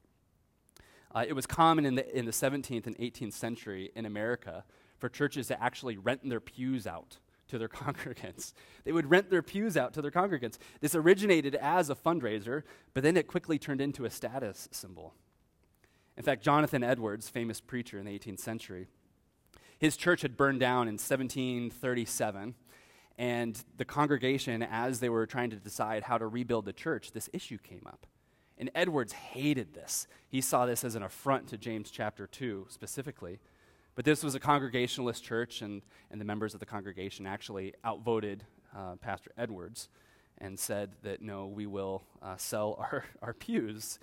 Uh, 1.13 1.25
it 1.27 1.33
was 1.33 1.45
common 1.45 1.85
in 1.85 1.95
the, 1.95 2.17
in 2.17 2.23
the 2.23 2.31
17th 2.31 2.87
and 2.87 2.97
18th 2.97 3.33
century 3.33 3.91
in 3.93 4.05
America 4.05 4.63
for 4.99 5.09
churches 5.09 5.47
to 5.47 5.61
actually 5.61 5.97
rent 5.97 6.21
their 6.29 6.39
pews 6.39 6.87
out 6.87 7.17
to 7.49 7.57
their 7.57 7.67
congregants. 7.83 8.53
They 8.85 8.93
would 8.93 9.09
rent 9.09 9.29
their 9.29 9.43
pews 9.43 9.75
out 9.75 9.91
to 9.95 10.01
their 10.01 10.11
congregants. 10.11 10.57
This 10.79 10.95
originated 10.95 11.55
as 11.55 11.89
a 11.89 11.95
fundraiser, 11.95 12.63
but 12.93 13.03
then 13.03 13.17
it 13.17 13.27
quickly 13.27 13.59
turned 13.59 13.81
into 13.81 14.05
a 14.05 14.09
status 14.09 14.69
symbol. 14.71 15.13
In 16.15 16.23
fact, 16.23 16.41
Jonathan 16.41 16.85
Edwards, 16.85 17.27
famous 17.27 17.59
preacher 17.59 17.99
in 17.99 18.05
the 18.05 18.17
18th 18.17 18.39
century, 18.39 18.87
his 19.77 19.97
church 19.97 20.21
had 20.21 20.37
burned 20.37 20.59
down 20.59 20.87
in 20.87 20.95
1737, 20.95 22.55
and 23.17 23.63
the 23.77 23.85
congregation, 23.85 24.63
as 24.63 24.99
they 24.99 25.09
were 25.09 25.25
trying 25.25 25.49
to 25.51 25.55
decide 25.55 26.03
how 26.03 26.17
to 26.17 26.27
rebuild 26.27 26.65
the 26.65 26.73
church, 26.73 27.11
this 27.11 27.29
issue 27.33 27.57
came 27.57 27.83
up. 27.85 28.05
And 28.57 28.69
Edwards 28.73 29.13
hated 29.13 29.73
this. 29.73 30.07
He 30.29 30.41
saw 30.41 30.65
this 30.65 30.83
as 30.83 30.95
an 30.95 31.03
affront 31.03 31.47
to 31.47 31.57
James 31.57 31.91
chapter 31.91 32.27
2 32.27 32.67
specifically. 32.69 33.39
But 33.95 34.03
this 34.03 34.23
was 34.23 34.35
a 34.35 34.39
Congregationalist 34.39 35.23
church, 35.23 35.61
and, 35.61 35.81
and 36.11 36.19
the 36.19 36.25
members 36.25 36.53
of 36.53 36.59
the 36.59 36.65
congregation 36.65 37.25
actually 37.25 37.73
outvoted 37.85 38.43
uh, 38.75 38.95
Pastor 38.97 39.31
Edwards 39.37 39.87
and 40.37 40.59
said 40.59 40.91
that 41.03 41.21
no, 41.21 41.47
we 41.47 41.65
will 41.65 42.03
uh, 42.21 42.35
sell 42.35 42.75
our, 42.79 43.05
our 43.21 43.33
pews. 43.33 43.99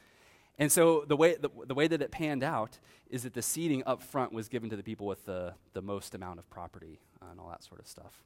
And 0.58 0.70
so 0.70 1.04
the 1.06 1.16
way, 1.16 1.36
the, 1.36 1.50
the 1.66 1.74
way 1.74 1.88
that 1.88 2.02
it 2.02 2.10
panned 2.10 2.42
out 2.42 2.78
is 3.10 3.22
that 3.24 3.34
the 3.34 3.42
seating 3.42 3.82
up 3.86 4.02
front 4.02 4.32
was 4.32 4.48
given 4.48 4.70
to 4.70 4.76
the 4.76 4.82
people 4.82 5.06
with 5.06 5.24
the, 5.24 5.54
the 5.72 5.82
most 5.82 6.14
amount 6.14 6.38
of 6.38 6.48
property 6.50 7.00
and 7.30 7.40
all 7.40 7.48
that 7.48 7.64
sort 7.64 7.80
of 7.80 7.86
stuff. 7.86 8.22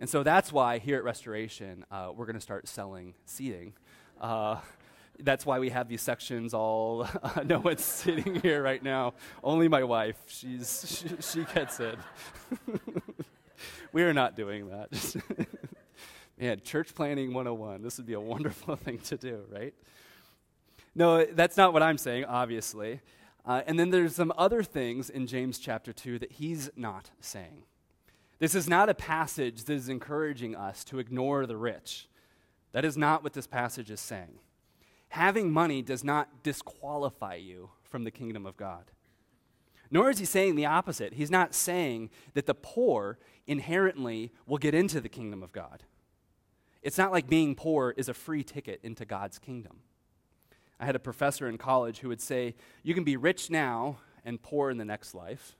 And 0.00 0.08
so 0.08 0.22
that's 0.22 0.52
why 0.52 0.78
here 0.78 0.98
at 0.98 1.04
Restoration, 1.04 1.84
uh, 1.90 2.10
we're 2.14 2.26
going 2.26 2.34
to 2.34 2.40
start 2.40 2.68
selling 2.68 3.14
seating. 3.26 3.74
Uh, 4.20 4.56
that's 5.20 5.46
why 5.46 5.58
we 5.58 5.70
have 5.70 5.88
these 5.88 6.02
sections 6.02 6.54
all. 6.54 7.08
no 7.44 7.60
one's 7.60 7.84
sitting 7.84 8.40
here 8.40 8.62
right 8.62 8.82
now. 8.82 9.14
Only 9.42 9.68
my 9.68 9.84
wife. 9.84 10.16
She's 10.26 11.06
she, 11.08 11.22
she 11.22 11.44
gets 11.54 11.80
it. 11.80 11.96
we 13.92 14.02
are 14.02 14.12
not 14.12 14.36
doing 14.36 14.68
that. 14.68 15.48
Man, 16.38 16.60
church 16.64 16.94
planning 16.94 17.32
101. 17.32 17.82
This 17.82 17.96
would 17.98 18.06
be 18.06 18.14
a 18.14 18.20
wonderful 18.20 18.74
thing 18.76 18.98
to 18.98 19.16
do, 19.16 19.44
right? 19.52 19.74
No, 20.94 21.24
that's 21.24 21.56
not 21.56 21.72
what 21.72 21.82
I'm 21.82 21.98
saying, 21.98 22.24
obviously. 22.24 23.00
Uh, 23.44 23.62
and 23.66 23.78
then 23.78 23.90
there's 23.90 24.14
some 24.14 24.32
other 24.38 24.62
things 24.62 25.10
in 25.10 25.26
James 25.26 25.58
chapter 25.58 25.92
2 25.92 26.18
that 26.20 26.32
he's 26.32 26.70
not 26.76 27.10
saying. 27.20 27.64
This 28.38 28.54
is 28.54 28.68
not 28.68 28.88
a 28.88 28.94
passage 28.94 29.64
that 29.64 29.74
is 29.74 29.88
encouraging 29.88 30.56
us 30.56 30.84
to 30.84 30.98
ignore 30.98 31.46
the 31.46 31.56
rich. 31.56 32.08
That 32.72 32.84
is 32.84 32.96
not 32.96 33.22
what 33.22 33.32
this 33.32 33.46
passage 33.46 33.90
is 33.90 34.00
saying 34.00 34.38
having 35.14 35.48
money 35.48 35.80
does 35.80 36.02
not 36.02 36.42
disqualify 36.42 37.36
you 37.36 37.70
from 37.84 38.02
the 38.02 38.10
kingdom 38.10 38.44
of 38.44 38.56
God. 38.56 38.90
Nor 39.88 40.10
is 40.10 40.18
he 40.18 40.24
saying 40.24 40.56
the 40.56 40.66
opposite. 40.66 41.14
He's 41.14 41.30
not 41.30 41.54
saying 41.54 42.10
that 42.34 42.46
the 42.46 42.54
poor 42.54 43.20
inherently 43.46 44.32
will 44.44 44.58
get 44.58 44.74
into 44.74 45.00
the 45.00 45.08
kingdom 45.08 45.40
of 45.40 45.52
God. 45.52 45.84
It's 46.82 46.98
not 46.98 47.12
like 47.12 47.28
being 47.28 47.54
poor 47.54 47.94
is 47.96 48.08
a 48.08 48.14
free 48.14 48.42
ticket 48.42 48.80
into 48.82 49.04
God's 49.04 49.38
kingdom. 49.38 49.82
I 50.78 50.86
had 50.86 50.96
a 50.96 51.00
professor 51.00 51.48
in 51.48 51.58
college 51.58 52.00
who 52.00 52.08
would 52.08 52.20
say, 52.20 52.54
You 52.82 52.94
can 52.94 53.04
be 53.04 53.16
rich 53.16 53.50
now 53.50 53.98
and 54.24 54.42
poor 54.42 54.70
in 54.70 54.78
the 54.78 54.84
next 54.84 55.14
life. 55.14 55.56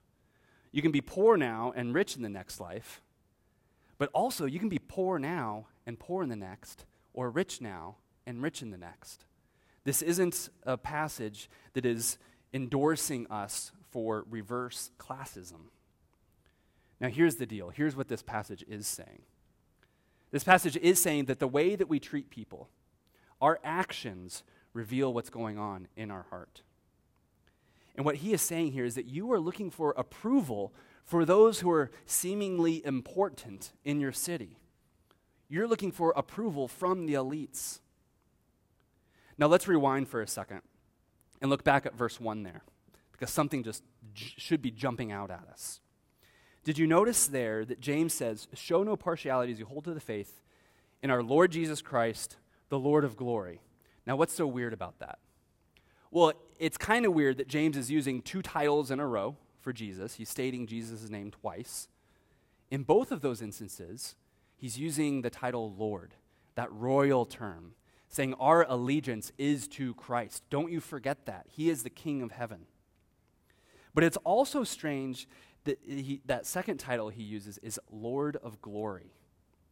You 0.73 0.83
can 0.83 0.91
be 0.91 1.01
poor 1.01 1.37
now 1.37 1.73
and 1.77 1.95
rich 1.95 2.17
in 2.17 2.23
the 2.23 2.29
next 2.29 2.61
life. 2.61 3.01
But 3.97 4.11
also, 4.13 4.45
you 4.45 4.59
can 4.59 4.69
be 4.69 4.81
poor 4.81 5.19
now 5.19 5.67
and 5.87 5.99
poor 5.99 6.23
in 6.23 6.29
the 6.29 6.37
next, 6.37 6.85
or 7.13 7.31
rich 7.31 7.61
now 7.61 7.97
and 8.27 8.43
rich 8.43 8.61
in 8.61 8.71
the 8.71 8.79
next. 8.79 9.25
This 9.85 10.03
isn't 10.03 10.49
a 10.65 10.77
passage 10.77 11.49
that 11.75 11.87
is 11.87 12.19
endorsing 12.53 13.27
us 13.29 13.71
for 13.91 14.25
reverse 14.29 14.91
classism. 14.99 15.69
Now, 17.01 17.09
here's 17.09 17.37
the 17.37 17.47
deal. 17.47 17.69
Here's 17.69 17.95
what 17.95 18.09
this 18.09 18.23
passage 18.23 18.65
is 18.69 18.87
saying. 18.87 19.23
This 20.31 20.45
passage 20.45 20.77
is 20.79 21.01
saying 21.01 21.27
that 21.27 21.39
the 21.39 21.47
way 21.47 21.77
that 21.77 21.89
we 21.89 22.01
treat 22.01 22.31
people, 22.31 22.69
our 23.41 23.61
actions 23.63 24.43
reveal 24.75 25.15
what's 25.15 25.31
going 25.31 25.59
on 25.59 25.89
in 25.97 26.11
our 26.11 26.27
heart. 26.29 26.63
And 27.97 28.05
what 28.05 28.17
he 28.17 28.33
is 28.33 28.43
saying 28.43 28.73
here 28.73 28.85
is 28.85 28.97
that 28.97 29.07
you 29.07 29.33
are 29.33 29.41
looking 29.41 29.71
for 29.71 29.95
approval 29.97 30.75
for 31.05 31.25
those 31.25 31.61
who 31.61 31.71
are 31.71 31.91
seemingly 32.07 32.85
important 32.85 33.73
in 33.85 34.01
your 34.01 34.13
city. 34.13 34.59
You're 35.49 35.69
looking 35.69 35.93
for 35.93 36.13
approval 36.17 36.67
from 36.67 37.07
the 37.07 37.15
elites. 37.15 37.81
Now 39.39 39.47
let's 39.47 39.69
rewind 39.69 40.09
for 40.09 40.21
a 40.21 40.27
second 40.27 40.63
and 41.41 41.51
look 41.51 41.63
back 41.63 41.87
at 41.87 41.95
verse 41.95 42.19
1 42.19 42.43
there, 42.43 42.63
because 43.13 43.31
something 43.31 43.63
just 43.63 43.83
j- 44.13 44.35
should 44.39 44.63
be 44.63 44.71
jumping 44.71 45.13
out 45.13 45.31
at 45.31 45.47
us. 45.51 45.81
Did 46.65 46.79
you 46.79 46.87
notice 46.87 47.27
there 47.27 47.65
that 47.67 47.81
James 47.81 48.15
says, 48.15 48.49
Show 48.55 48.83
no 48.83 48.97
partiality 48.97 49.53
as 49.53 49.59
you 49.59 49.67
hold 49.67 49.85
to 49.85 49.95
the 49.95 50.01
faith 50.01 50.41
in 51.03 51.11
our 51.11 51.23
Lord 51.23 51.53
Jesus 51.53 51.83
Christ, 51.83 52.39
the 52.71 52.79
Lord 52.79 53.05
of 53.05 53.17
glory? 53.17 53.61
Now, 54.07 54.17
what's 54.17 54.35
so 54.35 54.47
weird 54.47 54.73
about 54.73 54.99
that? 54.99 55.19
Well, 56.11 56.33
it's 56.59 56.77
kind 56.77 57.07
of 57.07 57.13
weird 57.13 57.39
that 57.39 57.49
James 57.49 57.77
is 57.77 57.91
using 57.91 58.23
two 58.23 58.43
titles 58.43 58.91
in 58.91 59.01
a 59.01 59.07
row 59.07 59.37
for 59.61 59.73
Jesus. 59.73 60.15
He's 60.15 60.29
stating 60.29 60.67
Jesus' 60.67 61.11
name 61.11 61.31
twice. 61.31 61.89
In 62.71 62.83
both 62.83 63.11
of 63.11 63.21
those 63.21 63.43
instances, 63.43 64.15
he's 64.57 64.79
using 64.79 65.23
the 65.23 65.31
title 65.31 65.75
Lord, 65.77 66.15
that 66.55 66.71
royal 66.73 67.25
term 67.25 67.75
saying 68.15 68.35
our 68.35 68.65
allegiance 68.69 69.33
is 69.39 69.67
to 69.67 69.93
Christ. 69.95 70.45
Don't 70.49 70.71
you 70.71 70.81
forget 70.81 71.27
that. 71.27 71.47
He 71.51 71.69
is 71.69 71.83
the 71.83 71.91
King 71.91 72.23
of 72.23 72.31
heaven. 72.31 72.67
But 73.93 74.05
it's 74.05 74.17
also 74.19 74.63
strange 74.63 75.27
that 75.65 75.81
he, 75.85 76.21
that 76.27 76.47
second 76.47 76.79
title 76.79 77.09
he 77.09 77.25
uses 77.25 77.59
is 77.59 77.81
Lord 77.91 78.37
of 78.37 78.63
glory. 78.63 79.11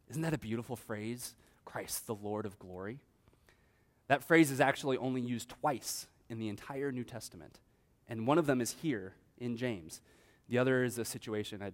Isn't 0.09 0.23
that 0.23 0.33
a 0.33 0.37
beautiful 0.37 0.75
phrase? 0.75 1.35
Christ, 1.63 2.05
the 2.05 2.15
Lord 2.15 2.45
of 2.45 2.59
glory. 2.59 2.99
That 4.07 4.23
phrase 4.23 4.51
is 4.51 4.59
actually 4.59 4.97
only 4.97 5.21
used 5.21 5.49
twice 5.49 6.07
in 6.29 6.39
the 6.39 6.49
entire 6.49 6.91
New 6.91 7.03
Testament. 7.03 7.59
And 8.07 8.27
one 8.27 8.37
of 8.37 8.45
them 8.45 8.61
is 8.61 8.75
here 8.81 9.13
in 9.37 9.55
James. 9.55 10.01
The 10.49 10.57
other 10.57 10.83
is 10.83 10.97
a 10.97 11.05
situation 11.05 11.61
I 11.61 11.71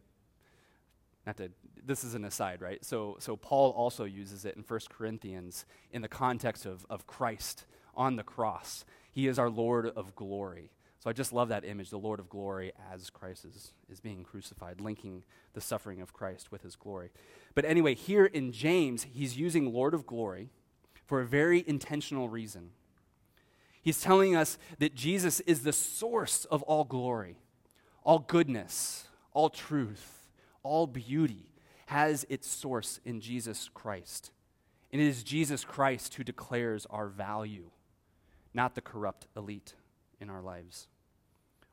not 1.26 1.38
to 1.38 1.50
this 1.86 2.04
is 2.04 2.16
an 2.16 2.26
aside 2.26 2.62
right 2.62 2.84
so 2.84 3.18
so 3.20 3.36
paul 3.36 3.72
also 3.72 4.04
uses 4.04 4.46
it 4.46 4.56
in 4.56 4.64
1 4.64 4.80
corinthians 4.90 5.66
in 5.92 6.02
the 6.02 6.08
context 6.08 6.66
of, 6.66 6.86
of 6.90 7.06
christ 7.06 7.66
on 7.96 8.16
the 8.16 8.24
cross 8.24 8.86
he 9.12 9.28
is 9.28 9.38
our 9.38 9.50
lord 9.50 9.86
of 9.86 10.16
glory 10.16 10.72
so 11.00 11.10
i 11.10 11.14
just 11.14 11.32
love 11.32 11.50
that 11.50 11.64
image 11.66 11.90
the 11.90 11.98
lord 11.98 12.20
of 12.20 12.30
glory 12.30 12.72
as 12.92 13.10
christ 13.10 13.46
is, 13.46 13.74
is 13.92 14.00
being 14.00 14.24
crucified 14.24 14.82
linking 14.82 15.24
the 15.54 15.62
suffering 15.62 16.02
of 16.02 16.14
christ 16.14 16.52
with 16.52 16.62
his 16.64 16.76
glory 16.76 17.12
but 17.54 17.66
anyway 17.66 17.94
here 17.94 18.26
in 18.26 18.52
james 18.52 19.06
he's 19.14 19.38
using 19.38 19.72
lord 19.72 19.94
of 19.94 20.08
glory 20.08 20.50
for 21.10 21.22
a 21.22 21.25
very 21.25 21.63
intentional 21.68 22.30
reason 22.30 22.70
he's 23.82 24.00
telling 24.00 24.36
us 24.36 24.58
that 24.78 24.96
jesus 24.96 25.39
is 25.42 25.63
the 25.63 25.74
source 25.74 26.46
of 26.46 26.62
all 26.63 26.84
glory 26.84 27.38
all 28.04 28.20
goodness 28.20 29.08
all 29.34 29.50
truth 29.50 30.28
all 30.63 30.88
beauty 30.88 31.50
has 31.89 32.24
its 32.30 32.48
source 32.48 33.00
in 33.04 33.20
Jesus 33.20 33.68
Christ. 33.74 34.30
And 34.92 35.01
it 35.01 35.06
is 35.06 35.24
Jesus 35.24 35.66
Christ 35.66 36.13
who 36.13 36.24
declares 36.24 36.86
our 36.92 37.08
value, 37.08 37.72
not 38.54 38.75
the 38.75 38.82
corrupt 38.82 39.25
elite 39.36 39.74
in 40.22 40.30
our 40.30 40.42
lives. 40.44 40.88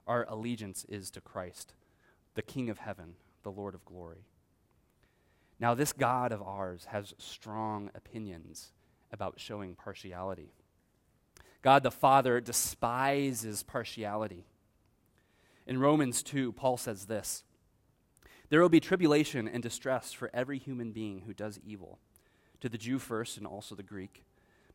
Our 0.06 0.24
allegiance 0.26 0.86
is 0.88 1.10
to 1.10 1.20
Christ, 1.20 1.74
the 2.34 2.40
King 2.40 2.70
of 2.70 2.78
heaven, 2.78 3.16
the 3.42 3.50
Lord 3.50 3.74
of 3.74 3.84
glory. 3.84 4.24
Now, 5.60 5.74
this 5.74 5.92
God 5.92 6.32
of 6.32 6.40
ours 6.40 6.86
has 6.92 7.12
strong 7.18 7.90
opinions 7.94 8.72
about 9.12 9.40
showing 9.40 9.74
partiality. 9.74 10.52
God 11.62 11.82
the 11.82 11.90
Father 11.90 12.40
despises 12.40 13.62
partiality. 13.62 14.46
In 15.66 15.80
Romans 15.80 16.22
2, 16.22 16.52
Paul 16.52 16.76
says 16.76 17.06
this 17.06 17.42
there 18.48 18.60
will 18.60 18.68
be 18.68 18.80
tribulation 18.80 19.48
and 19.48 19.62
distress 19.62 20.12
for 20.12 20.30
every 20.32 20.58
human 20.58 20.92
being 20.92 21.22
who 21.26 21.34
does 21.34 21.58
evil, 21.64 21.98
to 22.60 22.68
the 22.68 22.78
Jew 22.78 22.98
first 22.98 23.36
and 23.36 23.46
also 23.46 23.74
the 23.74 23.82
Greek, 23.82 24.24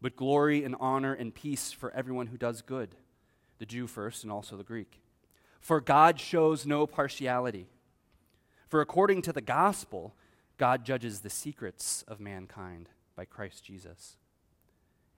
but 0.01 0.15
glory 0.15 0.63
and 0.63 0.75
honor 0.79 1.13
and 1.13 1.33
peace 1.33 1.71
for 1.71 1.91
everyone 1.91 2.27
who 2.27 2.37
does 2.37 2.61
good, 2.61 2.95
the 3.59 3.65
Jew 3.65 3.87
first 3.87 4.23
and 4.23 4.31
also 4.31 4.57
the 4.57 4.63
Greek. 4.63 5.01
For 5.59 5.79
God 5.79 6.19
shows 6.19 6.65
no 6.65 6.85
partiality. 6.85 7.67
For 8.67 8.81
according 8.81 9.21
to 9.23 9.33
the 9.33 9.41
gospel, 9.41 10.15
God 10.57 10.83
judges 10.83 11.21
the 11.21 11.29
secrets 11.29 12.03
of 12.07 12.19
mankind 12.19 12.89
by 13.15 13.25
Christ 13.25 13.63
Jesus. 13.63 14.17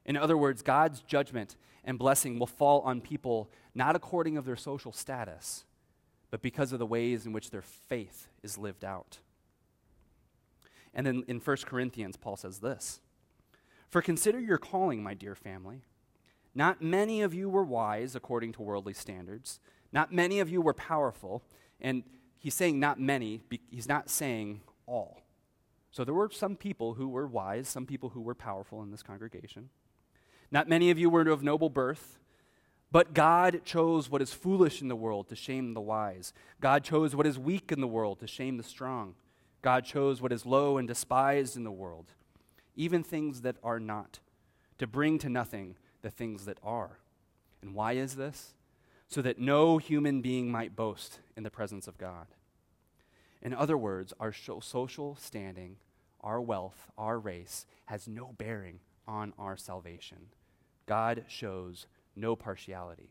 In 0.05 0.17
other 0.17 0.37
words, 0.37 0.61
God's 0.61 1.01
judgment 1.01 1.55
and 1.83 1.97
blessing 1.97 2.39
will 2.39 2.47
fall 2.47 2.81
on 2.81 3.01
people 3.01 3.49
not 3.75 3.95
according 3.95 4.37
of 4.37 4.45
their 4.45 4.55
social 4.55 4.91
status 4.91 5.65
but 6.33 6.41
because 6.41 6.73
of 6.73 6.79
the 6.79 6.85
ways 6.87 7.27
in 7.27 7.31
which 7.31 7.51
their 7.51 7.61
faith 7.61 8.27
is 8.41 8.57
lived 8.57 8.83
out. 8.83 9.19
And 10.91 11.05
then 11.05 11.23
in 11.27 11.39
1 11.39 11.57
Corinthians, 11.63 12.17
Paul 12.17 12.37
says 12.37 12.57
this 12.57 13.01
For 13.91 14.01
consider 14.01 14.39
your 14.39 14.57
calling, 14.57 15.03
my 15.03 15.13
dear 15.13 15.35
family. 15.35 15.83
Not 16.55 16.81
many 16.81 17.21
of 17.21 17.35
you 17.35 17.49
were 17.49 17.63
wise 17.63 18.15
according 18.15 18.53
to 18.53 18.63
worldly 18.63 18.95
standards, 18.95 19.59
not 19.91 20.11
many 20.11 20.39
of 20.39 20.49
you 20.49 20.59
were 20.59 20.73
powerful. 20.73 21.43
And 21.79 22.01
he's 22.39 22.55
saying 22.55 22.79
not 22.79 22.99
many, 22.99 23.43
he's 23.69 23.87
not 23.87 24.09
saying 24.09 24.61
all. 24.87 25.21
So 25.91 26.03
there 26.03 26.15
were 26.15 26.31
some 26.31 26.55
people 26.55 26.95
who 26.95 27.09
were 27.09 27.27
wise, 27.27 27.67
some 27.67 27.85
people 27.85 28.09
who 28.09 28.21
were 28.21 28.33
powerful 28.33 28.81
in 28.81 28.89
this 28.89 29.03
congregation. 29.03 29.69
Not 30.53 30.69
many 30.69 30.91
of 30.91 30.99
you 30.99 31.09
were 31.09 31.27
of 31.27 31.43
noble 31.43 31.69
birth. 31.69 32.19
But 32.91 33.15
God 33.15 33.61
chose 33.65 34.07
what 34.07 34.21
is 34.21 34.33
foolish 34.33 34.79
in 34.79 34.87
the 34.87 34.95
world 34.95 35.27
to 35.29 35.35
shame 35.35 35.73
the 35.73 35.81
wise. 35.81 36.31
God 36.61 36.83
chose 36.83 37.15
what 37.15 37.25
is 37.25 37.39
weak 37.39 37.71
in 37.71 37.81
the 37.81 37.87
world 37.87 38.19
to 38.19 38.27
shame 38.27 38.57
the 38.57 38.63
strong. 38.63 39.15
God 39.63 39.83
chose 39.83 40.21
what 40.21 40.31
is 40.31 40.45
low 40.45 40.77
and 40.77 40.87
despised 40.87 41.57
in 41.57 41.63
the 41.63 41.71
world, 41.71 42.11
even 42.75 43.01
things 43.03 43.41
that 43.41 43.55
are 43.63 43.79
not, 43.79 44.19
to 44.77 44.85
bring 44.85 45.17
to 45.19 45.29
nothing 45.29 45.75
the 46.03 46.11
things 46.11 46.45
that 46.45 46.59
are. 46.63 46.99
And 47.63 47.73
why 47.73 47.93
is 47.93 48.15
this? 48.15 48.53
So 49.07 49.23
that 49.23 49.39
no 49.39 49.79
human 49.79 50.21
being 50.21 50.51
might 50.51 50.75
boast 50.75 51.19
in 51.35 51.41
the 51.41 51.49
presence 51.49 51.87
of 51.87 51.97
God. 51.97 52.27
In 53.41 53.55
other 53.55 53.77
words, 53.77 54.13
our 54.19 54.31
social 54.31 55.15
standing, 55.15 55.77
our 56.21 56.39
wealth, 56.39 56.91
our 56.95 57.17
race 57.17 57.65
has 57.85 58.07
no 58.07 58.35
bearing 58.37 58.81
on 59.07 59.33
our 59.39 59.57
salvation. 59.57 60.27
God 60.85 61.25
shows 61.27 61.87
no 62.15 62.35
partiality. 62.35 63.09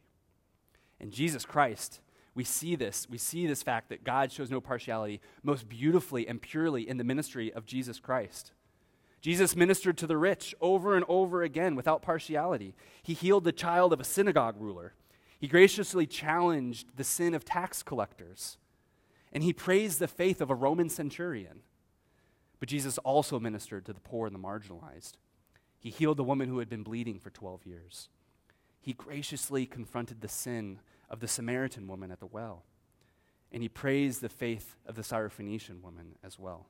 In 1.01 1.11
Jesus 1.11 1.45
Christ, 1.45 2.01
we 2.35 2.45
see 2.45 2.77
this. 2.77 3.07
We 3.11 3.19
see 3.19 3.47
this 3.47 3.63
fact 3.63 3.89
that 3.91 4.05
God 4.05 4.33
shows 4.33 4.51
no 4.51 4.61
partiality 4.61 5.21
most 5.43 5.69
beautifully 5.69 6.27
and 6.27 6.41
purely 6.41 6.89
in 6.89 6.97
the 6.97 7.05
ministry 7.05 7.53
of 7.53 7.67
Jesus 7.67 7.99
Christ. 7.99 8.53
Jesus 9.21 9.55
ministered 9.55 9.97
to 9.99 10.07
the 10.07 10.17
rich 10.17 10.55
over 10.61 10.97
and 10.97 11.05
over 11.09 11.43
again 11.43 11.77
without 11.77 12.03
partiality. 12.03 12.75
He 13.03 13.15
healed 13.15 13.45
the 13.45 13.53
child 13.53 13.93
of 13.93 14.01
a 14.01 14.05
synagogue 14.05 14.57
ruler. 14.59 14.95
He 15.39 15.47
graciously 15.47 16.07
challenged 16.07 16.97
the 16.97 17.05
sin 17.05 17.35
of 17.35 17.45
tax 17.45 17.83
collectors. 17.83 18.59
And 19.33 19.43
he 19.43 19.53
praised 19.53 19.99
the 19.99 20.09
faith 20.09 20.41
of 20.41 20.51
a 20.51 20.55
Roman 20.55 20.89
centurion. 20.89 21.61
But 22.59 22.69
Jesus 22.69 22.99
also 22.99 23.39
ministered 23.39 23.85
to 23.87 23.93
the 23.93 24.01
poor 24.01 24.27
and 24.27 24.35
the 24.35 24.41
marginalized. 24.41 25.15
He 25.83 25.91
healed 25.91 26.17
the 26.17 26.25
woman 26.25 26.49
who 26.49 26.61
had 26.61 26.69
been 26.69 26.85
bleeding 26.85 27.19
for 27.19 27.31
12 27.31 27.67
years. 27.67 28.09
He 28.81 28.93
graciously 28.93 29.67
confronted 29.67 30.21
the 30.21 30.29
sin 30.29 30.79
of 31.11 31.19
the 31.19 31.27
Samaritan 31.27 31.89
woman 31.89 32.13
at 32.13 32.21
the 32.21 32.27
well. 32.27 32.63
And 33.51 33.63
he 33.65 33.69
praised 33.69 34.21
the 34.21 34.29
faith 34.29 34.77
of 34.87 34.95
the 34.95 35.03
Syrophoenician 35.03 35.83
woman 35.83 36.15
as 36.23 36.39
well. 36.39 36.69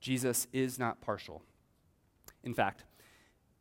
Jesus 0.00 0.46
is 0.52 0.78
not 0.78 1.00
partial. 1.00 1.42
In 2.44 2.54
fact, 2.54 2.84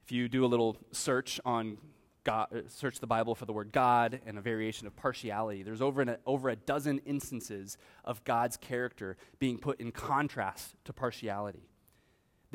if 0.03 0.12
you 0.12 0.29
do 0.29 0.45
a 0.45 0.47
little 0.47 0.77
search 0.91 1.39
on 1.43 1.79
God, 2.24 2.47
uh, 2.55 2.62
search 2.67 3.00
the 3.00 3.07
Bible 3.07 3.33
for 3.33 3.45
the 3.45 3.53
word 3.53 3.71
God 3.71 4.21
and 4.27 4.38
a 4.38 4.41
variation 4.41 4.85
of 4.85 4.95
partiality, 4.95 5.63
there's 5.63 5.81
over, 5.81 6.01
an, 6.01 6.17
over 6.27 6.50
a 6.50 6.55
dozen 6.55 7.00
instances 7.00 7.79
of 8.03 8.24
God's 8.24 8.55
character 8.55 9.17
being 9.39 9.57
put 9.57 9.79
in 9.79 9.91
contrast 9.91 10.75
to 10.85 10.93
partiality. 10.93 11.67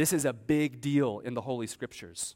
This 0.01 0.15
is 0.15 0.25
a 0.25 0.33
big 0.33 0.81
deal 0.81 1.19
in 1.19 1.35
the 1.35 1.43
Holy 1.43 1.67
Scriptures. 1.67 2.35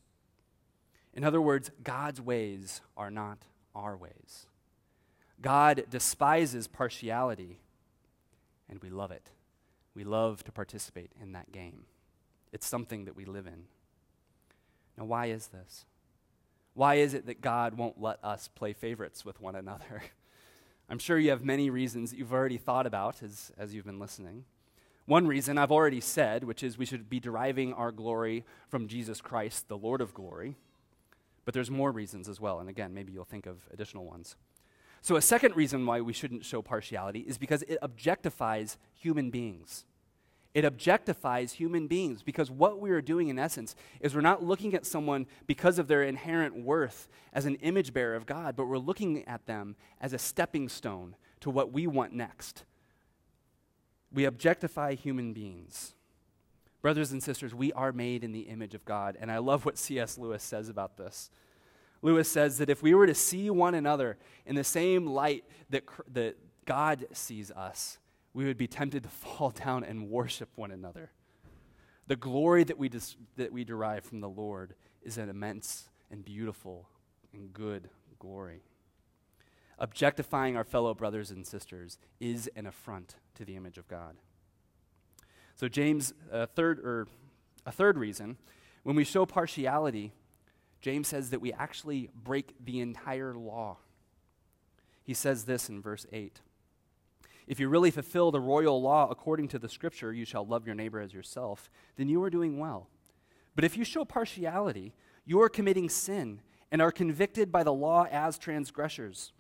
In 1.15 1.25
other 1.25 1.41
words, 1.41 1.71
God's 1.83 2.21
ways 2.21 2.83
are 2.95 3.11
not 3.11 3.39
our 3.75 3.97
ways. 3.97 4.45
God 5.41 5.87
despises 5.89 6.69
partiality, 6.69 7.61
and 8.69 8.83
we 8.83 8.91
love 8.91 9.11
it. 9.11 9.31
We 9.95 10.05
love 10.05 10.45
to 10.45 10.53
participate 10.53 11.13
in 11.19 11.33
that 11.33 11.53
game. 11.53 11.87
It's 12.53 12.67
something 12.67 13.07
that 13.07 13.17
we 13.17 13.25
live 13.25 13.47
in. 13.47 13.65
Now, 14.99 15.07
why 15.07 15.29
is 15.29 15.47
this? 15.47 15.87
Why 16.75 16.97
is 16.97 17.15
it 17.15 17.25
that 17.25 17.41
God 17.41 17.79
won't 17.79 17.99
let 17.99 18.23
us 18.23 18.47
play 18.47 18.75
favorites 18.75 19.25
with 19.25 19.41
one 19.41 19.57
another? 19.57 20.03
I'm 20.91 20.99
sure 20.99 21.19
you 21.19 21.31
have 21.31 21.43
many 21.43 21.71
reasons 21.71 22.11
that 22.11 22.19
you've 22.19 22.35
already 22.35 22.59
thought 22.59 22.87
about 22.87 23.23
as, 23.23 23.53
as 23.57 23.75
you've 23.75 23.87
been 23.87 23.99
listening. 23.99 24.45
One 25.07 25.27
reason 25.27 25.59
I've 25.59 25.73
already 25.73 26.01
said, 26.01 26.45
which 26.45 26.63
is 26.63 26.79
we 26.79 26.87
should 26.87 27.11
be 27.11 27.21
deriving 27.21 27.75
our 27.75 27.93
glory 27.93 28.45
from 28.69 28.89
Jesus 28.89 29.21
Christ, 29.21 29.69
the 29.69 29.77
Lord 29.77 30.01
of 30.01 30.15
glory. 30.15 30.57
But 31.45 31.53
there's 31.53 31.71
more 31.71 31.93
reasons 31.93 32.29
as 32.29 32.41
well, 32.41 32.59
and 32.59 32.71
again, 32.71 32.95
maybe 32.95 33.13
you'll 33.13 33.25
think 33.25 33.47
of 33.47 33.59
additional 33.71 34.07
ones. 34.07 34.37
So, 35.03 35.17
a 35.17 35.23
second 35.23 35.55
reason 35.55 35.85
why 35.85 36.01
we 36.01 36.15
shouldn't 36.15 36.47
show 36.47 36.63
partiality 36.63 37.21
is 37.21 37.37
because 37.37 37.63
it 37.65 37.79
objectifies 37.83 38.79
human 38.95 39.31
beings. 39.31 39.85
It 40.55 40.65
objectifies 40.65 41.53
human 41.53 41.89
beings 41.89 42.23
because 42.23 42.51
what 42.51 42.81
we 42.81 42.91
are 42.91 43.03
doing 43.03 43.29
in 43.29 43.39
essence 43.39 43.75
is 44.01 44.15
we're 44.15 44.23
not 44.23 44.43
looking 44.45 44.73
at 44.75 44.87
someone 44.87 45.27
because 45.47 45.79
of 45.79 45.89
their 45.89 46.05
inherent 46.05 46.57
worth 46.57 47.09
as 47.35 47.45
an 47.45 47.57
image 47.57 47.93
bearer 47.93 48.15
of 48.15 48.25
God, 48.25 48.57
but 48.57 48.67
we're 48.67 48.79
looking 48.79 49.27
at 49.29 49.45
them 49.47 49.77
as 50.01 50.15
a 50.15 50.19
stepping 50.19 50.69
stone 50.69 51.17
to 51.41 51.51
what 51.51 51.73
we 51.73 51.87
want 51.87 52.15
next. 52.15 52.65
We 54.15 54.25
objectify 54.25 54.95
human 54.95 55.33
beings. 55.33 55.95
Brothers 56.81 57.13
and 57.13 57.23
sisters, 57.23 57.55
we 57.55 57.73
are 57.73 57.93
made 57.93 58.23
in 58.23 58.33
the 58.33 58.43
image 58.43 58.75
of 58.75 58.85
God, 58.85 59.17
and 59.21 59.33
I 59.33 59.39
love 59.39 59.65
what 59.65 59.77
C.S. 59.77 60.19
Lewis 60.19 60.43
says 60.43 60.69
about 60.69 60.97
this. 60.97 61.31
Lewis 62.03 62.31
says 62.31 62.59
that 62.59 62.71
if 62.71 62.83
we 62.83 62.95
were 62.95 63.07
to 63.07 63.15
see 63.15 63.51
one 63.51 63.75
another 63.75 64.19
in 64.47 64.55
the 64.55 64.63
same 64.63 65.07
light 65.07 65.45
that, 65.71 65.85
that 66.13 66.37
God 66.67 67.07
sees 67.13 67.51
us, 67.51 67.99
we 68.35 68.45
would 68.45 68.59
be 68.59 68.67
tempted 68.67 69.03
to 69.03 69.09
fall 69.09 69.51
down 69.51 69.83
and 69.83 70.11
worship 70.11 70.51
one 70.55 70.71
another. 70.71 71.11
The 72.07 72.17
glory 72.17 72.65
that 72.65 72.79
we, 72.79 72.91
that 73.37 73.53
we 73.53 73.65
derive 73.65 74.05
from 74.05 74.21
the 74.21 74.29
Lord 74.29 74.75
is 75.03 75.17
an 75.17 75.31
immense 75.31 75.89
and 76.11 76.25
beautiful 76.25 76.89
and 77.33 77.53
good 77.53 77.89
glory. 78.19 78.63
Objectifying 79.79 80.57
our 80.57 80.65
fellow 80.65 80.95
brothers 80.95 81.31
and 81.31 81.47
sisters 81.47 81.99
is 82.21 82.49
an 82.55 82.67
affront 82.67 83.17
to 83.35 83.45
the 83.45 83.57
image 83.57 83.79
of 83.79 83.89
God. 83.89 84.17
So, 85.57 85.69
James, 85.69 86.13
a 86.31 86.47
third, 86.47 86.79
or 86.81 87.07
a 87.67 87.73
third 87.73 87.99
reason, 87.99 88.37
when 88.83 88.97
we 88.97 89.05
show 89.05 89.27
partiality, 89.27 90.13
James 90.81 91.09
says 91.09 91.31
that 91.31 91.41
we 91.41 91.53
actually 91.53 92.11
break 92.15 92.55
the 92.63 92.81
entire 92.81 93.35
law. 93.35 93.79
He 95.03 95.15
says 95.15 95.45
this 95.45 95.69
in 95.69 95.81
verse 95.81 96.07
8 96.13 96.41
If 97.47 97.59
you 97.59 97.69
really 97.69 97.91
fulfill 97.91 98.31
the 98.31 98.41
royal 98.41 98.81
law 98.81 99.09
according 99.11 99.49
to 99.49 99.59
the 99.59 99.69
scripture, 99.69 100.13
you 100.13 100.25
shall 100.25 100.47
love 100.47 100.67
your 100.67 100.75
neighbor 100.75 101.01
as 101.01 101.15
yourself, 101.15 101.71
then 101.97 102.09
you 102.09 102.23
are 102.23 102.31
doing 102.31 102.59
well. 102.59 102.89
But 103.55 103.65
if 103.65 103.77
you 103.77 103.85
show 103.85 104.05
partiality, 104.05 104.95
you 105.25 105.41
are 105.41 105.49
committing 105.49 105.89
sin 105.89 106.41
and 106.71 106.83
are 106.83 106.93
convicted 106.93 107.53
by 107.53 107.63
the 107.63 107.73
law 107.73 108.07
as 108.11 108.37
transgressors. 108.37 109.33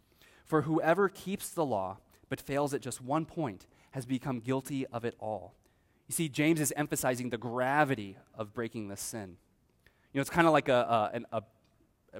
For 0.44 0.62
whoever 0.62 1.08
keeps 1.08 1.48
the 1.48 1.64
law 1.64 1.98
but 2.28 2.40
fails 2.40 2.74
at 2.74 2.80
just 2.80 3.00
one 3.00 3.24
point 3.24 3.66
has 3.92 4.06
become 4.06 4.40
guilty 4.40 4.86
of 4.86 5.04
it 5.04 5.14
all. 5.18 5.54
You 6.08 6.12
see, 6.12 6.28
James 6.28 6.60
is 6.60 6.72
emphasizing 6.76 7.30
the 7.30 7.38
gravity 7.38 8.16
of 8.34 8.52
breaking 8.52 8.88
this 8.88 9.00
sin. 9.00 9.36
You 10.12 10.18
know, 10.18 10.20
it's 10.20 10.30
kind 10.30 10.46
of 10.46 10.52
like 10.52 10.68
a, 10.68 11.10
a, 11.12 11.16
an, 11.16 11.26
a, 11.32 11.42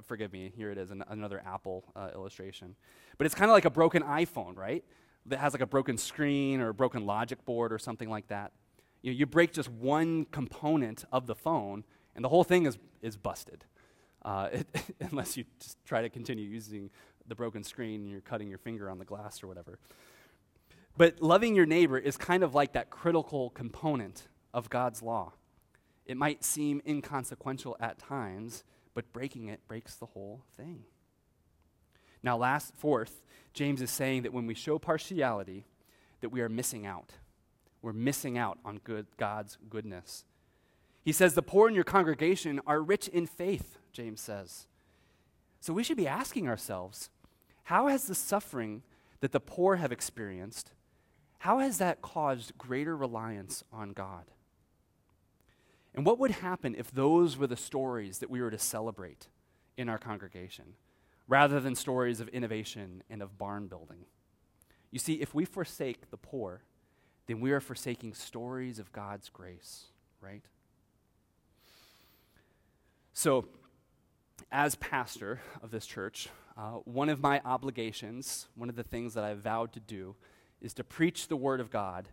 forgive 0.03 0.33
me, 0.33 0.51
here 0.55 0.71
it 0.71 0.77
is, 0.77 0.91
an, 0.91 1.03
another 1.09 1.41
Apple 1.45 1.83
uh, 1.95 2.09
illustration. 2.13 2.75
But 3.17 3.25
it's 3.25 3.35
kind 3.35 3.49
of 3.49 3.53
like 3.53 3.65
a 3.65 3.69
broken 3.69 4.03
iPhone, 4.03 4.57
right? 4.57 4.83
That 5.27 5.39
has 5.39 5.53
like 5.53 5.61
a 5.61 5.67
broken 5.67 5.97
screen 5.97 6.61
or 6.61 6.69
a 6.69 6.73
broken 6.73 7.05
logic 7.05 7.45
board 7.45 7.71
or 7.71 7.77
something 7.77 8.09
like 8.09 8.27
that. 8.27 8.51
You, 9.01 9.11
know, 9.11 9.17
you 9.17 9.25
break 9.25 9.53
just 9.53 9.69
one 9.69 10.25
component 10.25 11.05
of 11.11 11.27
the 11.27 11.35
phone, 11.35 11.83
and 12.15 12.25
the 12.25 12.29
whole 12.29 12.43
thing 12.43 12.65
is, 12.65 12.77
is 13.01 13.17
busted. 13.17 13.65
Uh, 14.23 14.49
it, 14.51 14.67
unless 15.11 15.37
you 15.37 15.45
just 15.59 15.77
try 15.85 16.01
to 16.01 16.09
continue 16.09 16.45
using 16.45 16.89
the 17.27 17.35
broken 17.35 17.63
screen 17.63 18.01
and 18.01 18.09
you're 18.09 18.21
cutting 18.21 18.49
your 18.49 18.57
finger 18.57 18.89
on 18.89 18.99
the 18.99 19.05
glass 19.05 19.43
or 19.43 19.47
whatever. 19.47 19.79
But 20.97 21.21
loving 21.21 21.55
your 21.55 21.65
neighbor 21.65 21.97
is 21.97 22.17
kind 22.17 22.43
of 22.43 22.55
like 22.55 22.73
that 22.73 22.89
critical 22.89 23.49
component 23.49 24.27
of 24.53 24.69
God's 24.69 25.01
law. 25.01 25.33
It 26.05 26.17
might 26.17 26.43
seem 26.43 26.81
inconsequential 26.87 27.75
at 27.79 27.97
times, 27.97 28.63
but 28.93 29.11
breaking 29.11 29.49
it 29.49 29.67
breaks 29.67 29.95
the 29.95 30.05
whole 30.05 30.43
thing. 30.55 30.83
Now, 32.23 32.37
last, 32.37 32.73
fourth, 32.75 33.21
James 33.53 33.81
is 33.81 33.91
saying 33.91 34.23
that 34.23 34.33
when 34.33 34.47
we 34.47 34.53
show 34.53 34.79
partiality, 34.79 35.65
that 36.21 36.29
we 36.29 36.41
are 36.41 36.49
missing 36.49 36.85
out. 36.85 37.11
We're 37.81 37.93
missing 37.93 38.37
out 38.37 38.57
on 38.65 38.79
good, 38.83 39.05
God's 39.17 39.57
goodness. 39.69 40.25
He 41.03 41.11
says, 41.11 41.35
The 41.35 41.43
poor 41.43 41.67
in 41.69 41.75
your 41.75 41.83
congregation 41.83 42.59
are 42.65 42.81
rich 42.81 43.07
in 43.07 43.27
faith, 43.27 43.77
James 43.93 44.21
says. 44.21 44.65
So 45.59 45.71
we 45.71 45.83
should 45.83 45.97
be 45.97 46.07
asking 46.07 46.47
ourselves, 46.47 47.09
how 47.65 47.87
has 47.87 48.05
the 48.05 48.15
suffering 48.15 48.83
that 49.21 49.31
the 49.31 49.39
poor 49.39 49.77
have 49.77 49.91
experienced, 49.91 50.71
how 51.39 51.59
has 51.59 51.79
that 51.79 52.01
caused 52.01 52.57
greater 52.57 52.95
reliance 52.95 53.63
on 53.73 53.91
God? 53.91 54.25
And 55.95 56.05
what 56.05 56.19
would 56.19 56.31
happen 56.31 56.75
if 56.77 56.91
those 56.91 57.37
were 57.37 57.47
the 57.47 57.57
stories 57.57 58.19
that 58.19 58.29
we 58.29 58.41
were 58.41 58.51
to 58.51 58.59
celebrate 58.59 59.27
in 59.77 59.89
our 59.89 59.97
congregation, 59.97 60.75
rather 61.27 61.59
than 61.59 61.73
stories 61.73 62.19
of 62.19 62.27
innovation 62.29 63.01
and 63.09 63.21
of 63.21 63.37
barn 63.37 63.67
building? 63.67 64.05
You 64.91 64.99
see, 64.99 65.15
if 65.15 65.33
we 65.33 65.43
forsake 65.43 66.11
the 66.11 66.17
poor, 66.17 66.61
then 67.25 67.39
we 67.39 67.51
are 67.51 67.59
forsaking 67.59 68.13
stories 68.13 68.77
of 68.77 68.91
God's 68.91 69.29
grace, 69.29 69.85
right? 70.21 70.43
So, 73.13 73.47
as 74.51 74.75
pastor 74.75 75.41
of 75.63 75.71
this 75.71 75.87
church, 75.87 76.29
uh, 76.57 76.79
one 76.85 77.09
of 77.09 77.21
my 77.21 77.41
obligations, 77.43 78.47
one 78.55 78.69
of 78.69 78.75
the 78.75 78.83
things 78.83 79.13
that 79.13 79.23
I've 79.23 79.39
vowed 79.39 79.73
to 79.73 79.79
do, 79.79 80.15
is 80.61 80.73
to 80.75 80.83
preach 80.83 81.27
the 81.27 81.35
Word 81.35 81.59
of 81.59 81.69
God 81.69 82.09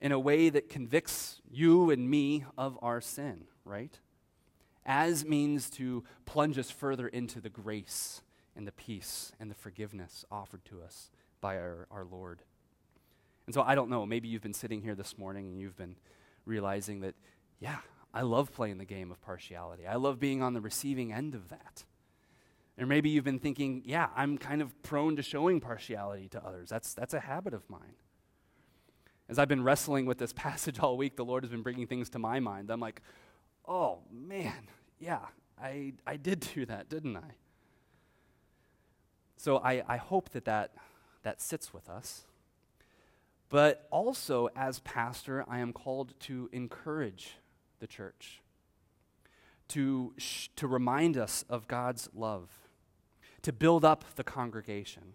in 0.00 0.12
a 0.12 0.18
way 0.18 0.48
that 0.48 0.68
convicts 0.68 1.40
you 1.50 1.90
and 1.90 2.08
me 2.08 2.44
of 2.56 2.78
our 2.82 3.00
sin, 3.00 3.44
right? 3.64 3.98
As 4.84 5.24
means 5.24 5.68
to 5.70 6.04
plunge 6.24 6.58
us 6.58 6.70
further 6.70 7.08
into 7.08 7.40
the 7.40 7.48
grace 7.48 8.22
and 8.54 8.66
the 8.66 8.72
peace 8.72 9.32
and 9.38 9.50
the 9.50 9.54
forgiveness 9.54 10.24
offered 10.30 10.64
to 10.66 10.82
us 10.82 11.10
by 11.40 11.56
our, 11.56 11.86
our 11.90 12.04
Lord. 12.04 12.42
And 13.46 13.54
so 13.54 13.62
I 13.62 13.74
don't 13.74 13.90
know, 13.90 14.06
maybe 14.06 14.28
you've 14.28 14.42
been 14.42 14.54
sitting 14.54 14.82
here 14.82 14.94
this 14.94 15.18
morning 15.18 15.48
and 15.48 15.58
you've 15.58 15.76
been 15.76 15.96
realizing 16.44 17.00
that, 17.00 17.14
yeah, 17.60 17.78
I 18.12 18.22
love 18.22 18.52
playing 18.52 18.78
the 18.78 18.84
game 18.84 19.10
of 19.10 19.20
partiality. 19.20 19.86
I 19.86 19.96
love 19.96 20.18
being 20.18 20.42
on 20.42 20.54
the 20.54 20.60
receiving 20.60 21.12
end 21.12 21.34
of 21.34 21.48
that. 21.50 21.84
Or 22.78 22.86
maybe 22.86 23.08
you've 23.08 23.24
been 23.24 23.38
thinking, 23.38 23.82
yeah, 23.84 24.08
I'm 24.14 24.36
kind 24.36 24.60
of 24.60 24.82
prone 24.82 25.16
to 25.16 25.22
showing 25.22 25.60
partiality 25.60 26.28
to 26.28 26.44
others. 26.44 26.68
That's, 26.68 26.92
that's 26.92 27.14
a 27.14 27.20
habit 27.20 27.54
of 27.54 27.68
mine. 27.70 27.94
As 29.28 29.38
I've 29.38 29.48
been 29.48 29.64
wrestling 29.64 30.06
with 30.06 30.18
this 30.18 30.32
passage 30.36 30.78
all 30.78 30.96
week, 30.96 31.16
the 31.16 31.24
Lord 31.24 31.42
has 31.42 31.50
been 31.50 31.62
bringing 31.62 31.86
things 31.86 32.10
to 32.10 32.18
my 32.18 32.38
mind. 32.40 32.70
I'm 32.70 32.80
like, 32.80 33.00
oh, 33.66 34.00
man, 34.12 34.68
yeah, 34.98 35.20
I, 35.60 35.94
I 36.06 36.16
did 36.16 36.46
do 36.54 36.66
that, 36.66 36.88
didn't 36.88 37.16
I? 37.16 37.34
So 39.38 39.58
I, 39.58 39.82
I 39.88 39.96
hope 39.96 40.30
that, 40.30 40.44
that 40.44 40.72
that 41.26 41.42
sits 41.42 41.74
with 41.74 41.90
us. 41.90 42.22
But 43.48 43.88
also, 43.90 44.48
as 44.54 44.78
pastor, 44.78 45.44
I 45.48 45.58
am 45.58 45.72
called 45.72 46.14
to 46.20 46.48
encourage 46.52 47.38
the 47.80 47.88
church, 47.88 48.40
to, 49.68 50.14
sh- 50.18 50.50
to 50.54 50.68
remind 50.68 51.16
us 51.16 51.44
of 51.50 51.66
God's 51.66 52.08
love, 52.14 52.48
to 53.46 53.52
build 53.52 53.84
up 53.84 54.04
the 54.16 54.24
congregation. 54.24 55.14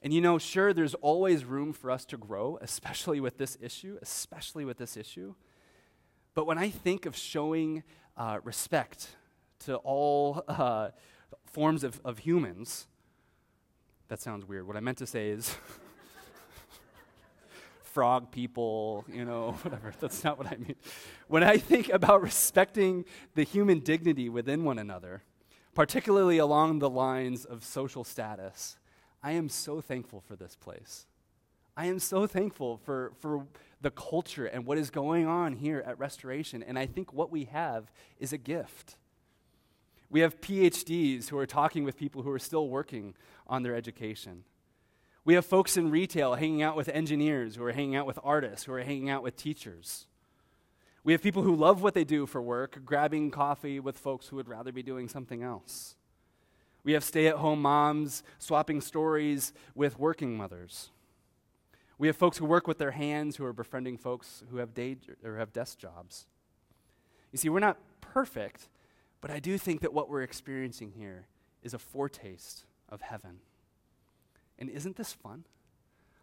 And 0.00 0.14
you 0.14 0.22
know, 0.22 0.38
sure, 0.38 0.72
there's 0.72 0.94
always 0.94 1.44
room 1.44 1.74
for 1.74 1.90
us 1.90 2.06
to 2.06 2.16
grow, 2.16 2.58
especially 2.62 3.20
with 3.20 3.36
this 3.36 3.58
issue, 3.60 3.98
especially 4.00 4.64
with 4.64 4.78
this 4.78 4.96
issue. 4.96 5.34
But 6.32 6.46
when 6.46 6.56
I 6.56 6.70
think 6.70 7.04
of 7.04 7.14
showing 7.14 7.82
uh, 8.16 8.40
respect 8.44 9.08
to 9.66 9.76
all 9.76 10.42
uh, 10.48 10.88
forms 11.44 11.84
of, 11.84 12.00
of 12.02 12.20
humans, 12.20 12.86
that 14.08 14.22
sounds 14.22 14.48
weird. 14.48 14.66
What 14.66 14.78
I 14.78 14.80
meant 14.80 14.96
to 14.96 15.06
say 15.06 15.28
is 15.28 15.54
frog 17.82 18.30
people, 18.30 19.04
you 19.12 19.26
know, 19.26 19.52
whatever. 19.64 19.92
That's 20.00 20.24
not 20.24 20.38
what 20.38 20.46
I 20.46 20.56
mean. 20.56 20.76
When 21.28 21.42
I 21.42 21.58
think 21.58 21.90
about 21.90 22.22
respecting 22.22 23.04
the 23.34 23.42
human 23.42 23.80
dignity 23.80 24.30
within 24.30 24.64
one 24.64 24.78
another, 24.78 25.24
particularly 25.74 26.38
along 26.38 26.78
the 26.78 26.90
lines 26.90 27.44
of 27.44 27.64
social 27.64 28.04
status, 28.04 28.76
I 29.22 29.32
am 29.32 29.48
so 29.48 29.80
thankful 29.80 30.20
for 30.20 30.36
this 30.36 30.56
place. 30.56 31.06
I 31.76 31.86
am 31.86 31.98
so 31.98 32.26
thankful 32.26 32.76
for, 32.76 33.12
for 33.20 33.46
the 33.80 33.90
culture 33.90 34.46
and 34.46 34.66
what 34.66 34.78
is 34.78 34.90
going 34.90 35.26
on 35.26 35.54
here 35.54 35.82
at 35.86 35.98
Restoration. 35.98 36.62
And 36.62 36.78
I 36.78 36.86
think 36.86 37.12
what 37.12 37.30
we 37.30 37.44
have 37.44 37.90
is 38.18 38.32
a 38.32 38.38
gift. 38.38 38.96
We 40.10 40.20
have 40.20 40.40
PhDs 40.42 41.28
who 41.28 41.38
are 41.38 41.46
talking 41.46 41.84
with 41.84 41.96
people 41.96 42.22
who 42.22 42.30
are 42.30 42.38
still 42.38 42.68
working 42.68 43.14
on 43.46 43.62
their 43.62 43.74
education. 43.74 44.44
We 45.24 45.34
have 45.34 45.46
folks 45.46 45.76
in 45.76 45.90
retail 45.90 46.34
hanging 46.34 46.62
out 46.62 46.76
with 46.76 46.88
engineers, 46.88 47.56
who 47.56 47.64
are 47.64 47.72
hanging 47.72 47.96
out 47.96 48.06
with 48.06 48.18
artists, 48.22 48.66
who 48.66 48.72
are 48.72 48.82
hanging 48.82 49.08
out 49.08 49.22
with 49.22 49.36
teachers. 49.36 50.06
We 51.04 51.12
have 51.12 51.22
people 51.22 51.42
who 51.42 51.56
love 51.56 51.82
what 51.82 51.94
they 51.94 52.04
do 52.04 52.26
for 52.26 52.40
work, 52.40 52.84
grabbing 52.84 53.30
coffee 53.30 53.80
with 53.80 53.98
folks 53.98 54.28
who 54.28 54.36
would 54.36 54.48
rather 54.48 54.70
be 54.70 54.82
doing 54.82 55.08
something 55.08 55.42
else. 55.42 55.96
We 56.84 56.92
have 56.92 57.04
stay 57.04 57.26
at 57.26 57.36
home 57.36 57.62
moms 57.62 58.22
swapping 58.38 58.80
stories 58.80 59.52
with 59.74 59.98
working 59.98 60.36
mothers. 60.36 60.90
We 61.98 62.06
have 62.08 62.16
folks 62.16 62.38
who 62.38 62.44
work 62.44 62.66
with 62.66 62.78
their 62.78 62.90
hands 62.92 63.36
who 63.36 63.44
are 63.44 63.52
befriending 63.52 63.98
folks 63.98 64.42
who 64.50 64.56
have 64.56 64.74
day 64.74 64.96
or 65.24 65.36
have 65.36 65.52
desk 65.52 65.78
jobs. 65.78 66.26
You 67.30 67.38
see, 67.38 67.48
we're 67.48 67.60
not 67.60 67.78
perfect, 68.00 68.68
but 69.20 69.30
I 69.30 69.38
do 69.38 69.56
think 69.58 69.80
that 69.82 69.92
what 69.92 70.08
we're 70.08 70.22
experiencing 70.22 70.92
here 70.96 71.26
is 71.62 71.74
a 71.74 71.78
foretaste 71.78 72.64
of 72.88 73.00
heaven. 73.00 73.38
And 74.58 74.68
isn't 74.68 74.96
this 74.96 75.12
fun? 75.12 75.44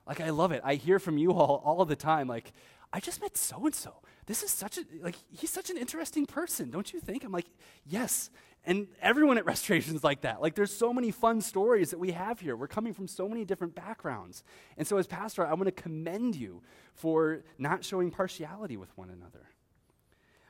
Like, 0.05 0.21
I 0.21 0.31
love 0.31 0.51
it. 0.51 0.61
I 0.63 0.75
hear 0.75 0.99
from 0.99 1.17
you 1.17 1.31
all 1.31 1.61
all 1.63 1.85
the 1.85 1.95
time, 1.95 2.27
like, 2.27 2.51
I 2.91 2.99
just 2.99 3.21
met 3.21 3.37
so 3.37 3.65
and 3.65 3.75
so. 3.75 3.95
This 4.25 4.43
is 4.43 4.51
such 4.51 4.77
a, 4.77 4.81
like, 5.01 5.15
he's 5.31 5.49
such 5.49 5.69
an 5.69 5.77
interesting 5.77 6.25
person, 6.25 6.69
don't 6.69 6.91
you 6.91 6.99
think? 6.99 7.23
I'm 7.23 7.31
like, 7.31 7.47
yes. 7.85 8.29
And 8.65 8.87
everyone 9.01 9.37
at 9.37 9.45
Restoration's 9.47 10.03
like 10.03 10.21
that. 10.21 10.41
Like, 10.41 10.55
there's 10.55 10.73
so 10.73 10.93
many 10.93 11.11
fun 11.11 11.41
stories 11.41 11.91
that 11.91 11.99
we 11.99 12.11
have 12.11 12.39
here. 12.39 12.55
We're 12.55 12.67
coming 12.67 12.93
from 12.93 13.07
so 13.07 13.27
many 13.27 13.45
different 13.45 13.75
backgrounds. 13.75 14.43
And 14.77 14.87
so, 14.87 14.97
as 14.97 15.07
pastor, 15.07 15.45
I 15.45 15.53
want 15.53 15.65
to 15.65 15.71
commend 15.71 16.35
you 16.35 16.61
for 16.93 17.43
not 17.57 17.83
showing 17.83 18.11
partiality 18.11 18.77
with 18.77 18.95
one 18.97 19.09
another. 19.09 19.49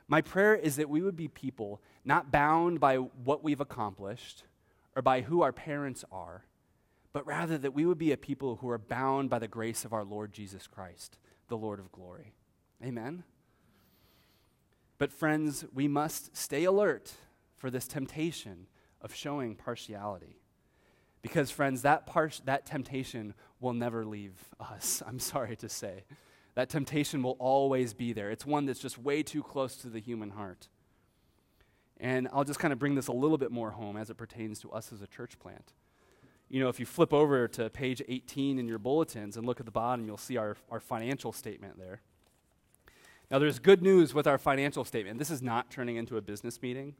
My 0.08 0.22
prayer 0.22 0.56
is 0.56 0.76
that 0.76 0.90
we 0.90 1.02
would 1.02 1.16
be 1.16 1.28
people 1.28 1.80
not 2.04 2.32
bound 2.32 2.80
by 2.80 2.96
what 2.96 3.44
we've 3.44 3.60
accomplished 3.60 4.42
or 4.96 5.02
by 5.02 5.20
who 5.20 5.42
our 5.42 5.52
parents 5.52 6.04
are, 6.10 6.44
but 7.12 7.26
rather 7.26 7.56
that 7.58 7.74
we 7.74 7.86
would 7.86 7.98
be 7.98 8.10
a 8.12 8.16
people 8.16 8.56
who 8.56 8.68
are 8.68 8.78
bound 8.78 9.30
by 9.30 9.38
the 9.38 9.48
grace 9.48 9.84
of 9.84 9.92
our 9.92 10.04
Lord 10.04 10.32
Jesus 10.32 10.66
Christ, 10.66 11.18
the 11.50 11.58
Lord 11.58 11.78
of 11.78 11.92
glory. 11.92 12.32
Amen? 12.82 13.24
But, 14.96 15.12
friends, 15.12 15.66
we 15.74 15.86
must 15.86 16.34
stay 16.34 16.64
alert 16.64 17.12
for 17.56 17.70
this 17.70 17.86
temptation 17.86 18.66
of 19.02 19.14
showing 19.14 19.54
partiality. 19.54 20.40
Because, 21.20 21.50
friends, 21.50 21.82
that, 21.82 22.06
par- 22.06 22.30
that 22.46 22.64
temptation 22.64 23.34
will 23.60 23.74
never 23.74 24.06
leave 24.06 24.32
us, 24.58 25.02
I'm 25.06 25.18
sorry 25.18 25.56
to 25.56 25.68
say. 25.68 26.04
That 26.54 26.70
temptation 26.70 27.22
will 27.22 27.36
always 27.38 27.92
be 27.92 28.14
there. 28.14 28.30
It's 28.30 28.46
one 28.46 28.64
that's 28.64 28.80
just 28.80 28.96
way 28.96 29.22
too 29.22 29.42
close 29.42 29.76
to 29.76 29.88
the 29.88 30.00
human 30.00 30.30
heart. 30.30 30.68
And 31.98 32.28
I'll 32.32 32.44
just 32.44 32.58
kind 32.58 32.72
of 32.72 32.78
bring 32.78 32.94
this 32.94 33.08
a 33.08 33.12
little 33.12 33.38
bit 33.38 33.52
more 33.52 33.70
home 33.70 33.96
as 33.98 34.08
it 34.08 34.16
pertains 34.16 34.60
to 34.60 34.70
us 34.70 34.92
as 34.92 35.02
a 35.02 35.06
church 35.06 35.38
plant 35.38 35.74
you 36.50 36.60
know, 36.60 36.68
if 36.68 36.80
you 36.80 36.86
flip 36.86 37.14
over 37.14 37.46
to 37.46 37.70
page 37.70 38.02
18 38.08 38.58
in 38.58 38.66
your 38.66 38.78
bulletins 38.78 39.36
and 39.36 39.46
look 39.46 39.60
at 39.60 39.66
the 39.66 39.72
bottom, 39.72 40.04
you'll 40.04 40.16
see 40.16 40.36
our, 40.36 40.56
our 40.68 40.80
financial 40.80 41.32
statement 41.32 41.78
there. 41.78 42.00
Now, 43.30 43.38
there's 43.38 43.60
good 43.60 43.82
news 43.82 44.12
with 44.12 44.26
our 44.26 44.36
financial 44.36 44.84
statement. 44.84 45.20
This 45.20 45.30
is 45.30 45.40
not 45.40 45.70
turning 45.70 45.94
into 45.94 46.16
a 46.16 46.20
business 46.20 46.60
meeting. 46.60 46.96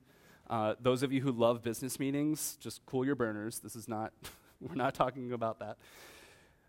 Uh, 0.48 0.74
those 0.80 1.02
of 1.02 1.12
you 1.12 1.20
who 1.20 1.32
love 1.32 1.62
business 1.62 1.98
meetings, 1.98 2.56
just 2.60 2.86
cool 2.86 3.04
your 3.04 3.16
burners. 3.16 3.58
This 3.58 3.74
is 3.74 3.88
not, 3.88 4.12
we're 4.60 4.76
not 4.76 4.94
talking 4.94 5.32
about 5.32 5.58
that. 5.58 5.76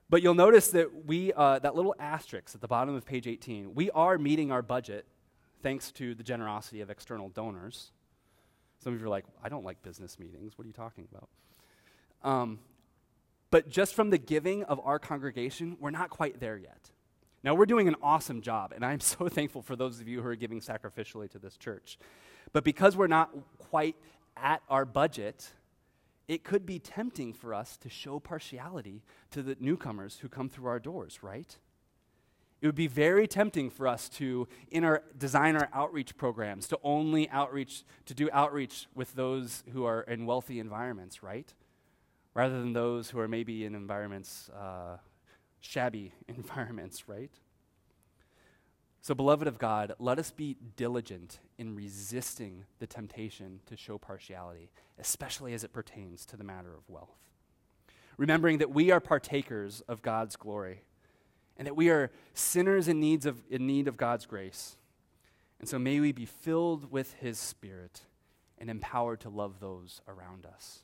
But 0.09 0.23
you'll 0.23 0.33
notice 0.33 0.69
that 0.69 1.05
we, 1.05 1.31
uh, 1.33 1.59
that 1.59 1.75
little 1.75 1.95
asterisk 1.99 2.55
at 2.55 2.61
the 2.61 2.67
bottom 2.67 2.95
of 2.95 3.05
page 3.05 3.27
18, 3.27 3.75
we 3.75 3.91
are 3.91 4.17
meeting 4.17 4.51
our 4.51 4.63
budget 4.63 5.05
thanks 5.61 5.91
to 5.91 6.15
the 6.15 6.23
generosity 6.23 6.81
of 6.81 6.89
external 6.89 7.29
donors. 7.29 7.91
Some 8.79 8.93
of 8.93 8.99
you 8.99 9.05
are 9.05 9.09
like, 9.09 9.25
I 9.43 9.49
don't 9.49 9.63
like 9.63 9.83
business 9.83 10.17
meetings. 10.17 10.57
What 10.57 10.65
are 10.65 10.67
you 10.67 10.73
talking 10.73 11.07
about? 11.11 11.29
Um, 12.23 12.59
but 13.51 13.69
just 13.69 13.93
from 13.93 14.09
the 14.09 14.17
giving 14.17 14.63
of 14.63 14.79
our 14.83 14.97
congregation, 14.97 15.77
we're 15.79 15.91
not 15.91 16.09
quite 16.09 16.39
there 16.39 16.57
yet. 16.57 16.89
Now, 17.43 17.53
we're 17.53 17.65
doing 17.65 17.87
an 17.87 17.95
awesome 18.01 18.41
job, 18.41 18.71
and 18.73 18.85
I'm 18.85 18.99
so 19.01 19.27
thankful 19.27 19.61
for 19.61 19.75
those 19.75 19.99
of 19.99 20.07
you 20.07 20.21
who 20.21 20.27
are 20.27 20.35
giving 20.35 20.61
sacrificially 20.61 21.29
to 21.31 21.39
this 21.39 21.57
church. 21.57 21.99
But 22.53 22.63
because 22.63 22.97
we're 22.97 23.07
not 23.07 23.29
quite 23.57 23.95
at 24.37 24.61
our 24.69 24.85
budget, 24.85 25.51
it 26.27 26.43
could 26.43 26.65
be 26.65 26.79
tempting 26.79 27.33
for 27.33 27.53
us 27.53 27.77
to 27.77 27.89
show 27.89 28.19
partiality 28.19 29.03
to 29.31 29.43
the 29.43 29.57
newcomers 29.59 30.19
who 30.21 30.29
come 30.29 30.49
through 30.49 30.67
our 30.67 30.79
doors, 30.79 31.21
right? 31.21 31.57
It 32.61 32.67
would 32.67 32.75
be 32.75 32.87
very 32.87 33.27
tempting 33.27 33.71
for 33.71 33.87
us 33.87 34.07
to, 34.09 34.47
in 34.69 34.83
our 34.83 35.03
design 35.17 35.55
our 35.55 35.67
outreach 35.73 36.15
programs, 36.15 36.67
to 36.67 36.79
only 36.83 37.27
outreach, 37.31 37.83
to 38.05 38.13
do 38.13 38.29
outreach 38.31 38.87
with 38.93 39.15
those 39.15 39.63
who 39.73 39.83
are 39.83 40.01
in 40.01 40.27
wealthy 40.27 40.59
environments, 40.59 41.23
right? 41.23 41.51
Rather 42.33 42.59
than 42.59 42.73
those 42.73 43.09
who 43.09 43.19
are 43.19 43.27
maybe 43.27 43.65
in 43.65 43.75
environments, 43.75 44.49
uh, 44.49 44.97
shabby 45.59 46.13
environments, 46.27 47.07
right? 47.07 47.31
So, 49.03 49.15
beloved 49.15 49.47
of 49.47 49.57
God, 49.57 49.93
let 49.97 50.19
us 50.19 50.29
be 50.29 50.57
diligent 50.75 51.39
in 51.57 51.75
resisting 51.75 52.65
the 52.77 52.85
temptation 52.85 53.59
to 53.65 53.75
show 53.75 53.97
partiality, 53.97 54.69
especially 54.99 55.55
as 55.55 55.63
it 55.63 55.73
pertains 55.73 56.23
to 56.27 56.37
the 56.37 56.43
matter 56.43 56.71
of 56.75 56.87
wealth. 56.87 57.17
Remembering 58.17 58.59
that 58.59 58.69
we 58.69 58.91
are 58.91 58.99
partakers 58.99 59.81
of 59.87 60.03
God's 60.03 60.35
glory 60.35 60.83
and 61.57 61.65
that 61.65 61.75
we 61.75 61.89
are 61.89 62.11
sinners 62.35 62.87
in, 62.87 62.99
needs 62.99 63.25
of, 63.25 63.41
in 63.49 63.65
need 63.65 63.87
of 63.87 63.97
God's 63.97 64.27
grace. 64.27 64.77
And 65.59 65.67
so, 65.67 65.79
may 65.79 65.99
we 65.99 66.11
be 66.11 66.25
filled 66.25 66.91
with 66.91 67.13
His 67.13 67.39
Spirit 67.39 68.01
and 68.59 68.69
empowered 68.69 69.19
to 69.21 69.29
love 69.29 69.59
those 69.59 70.01
around 70.07 70.45
us. 70.45 70.83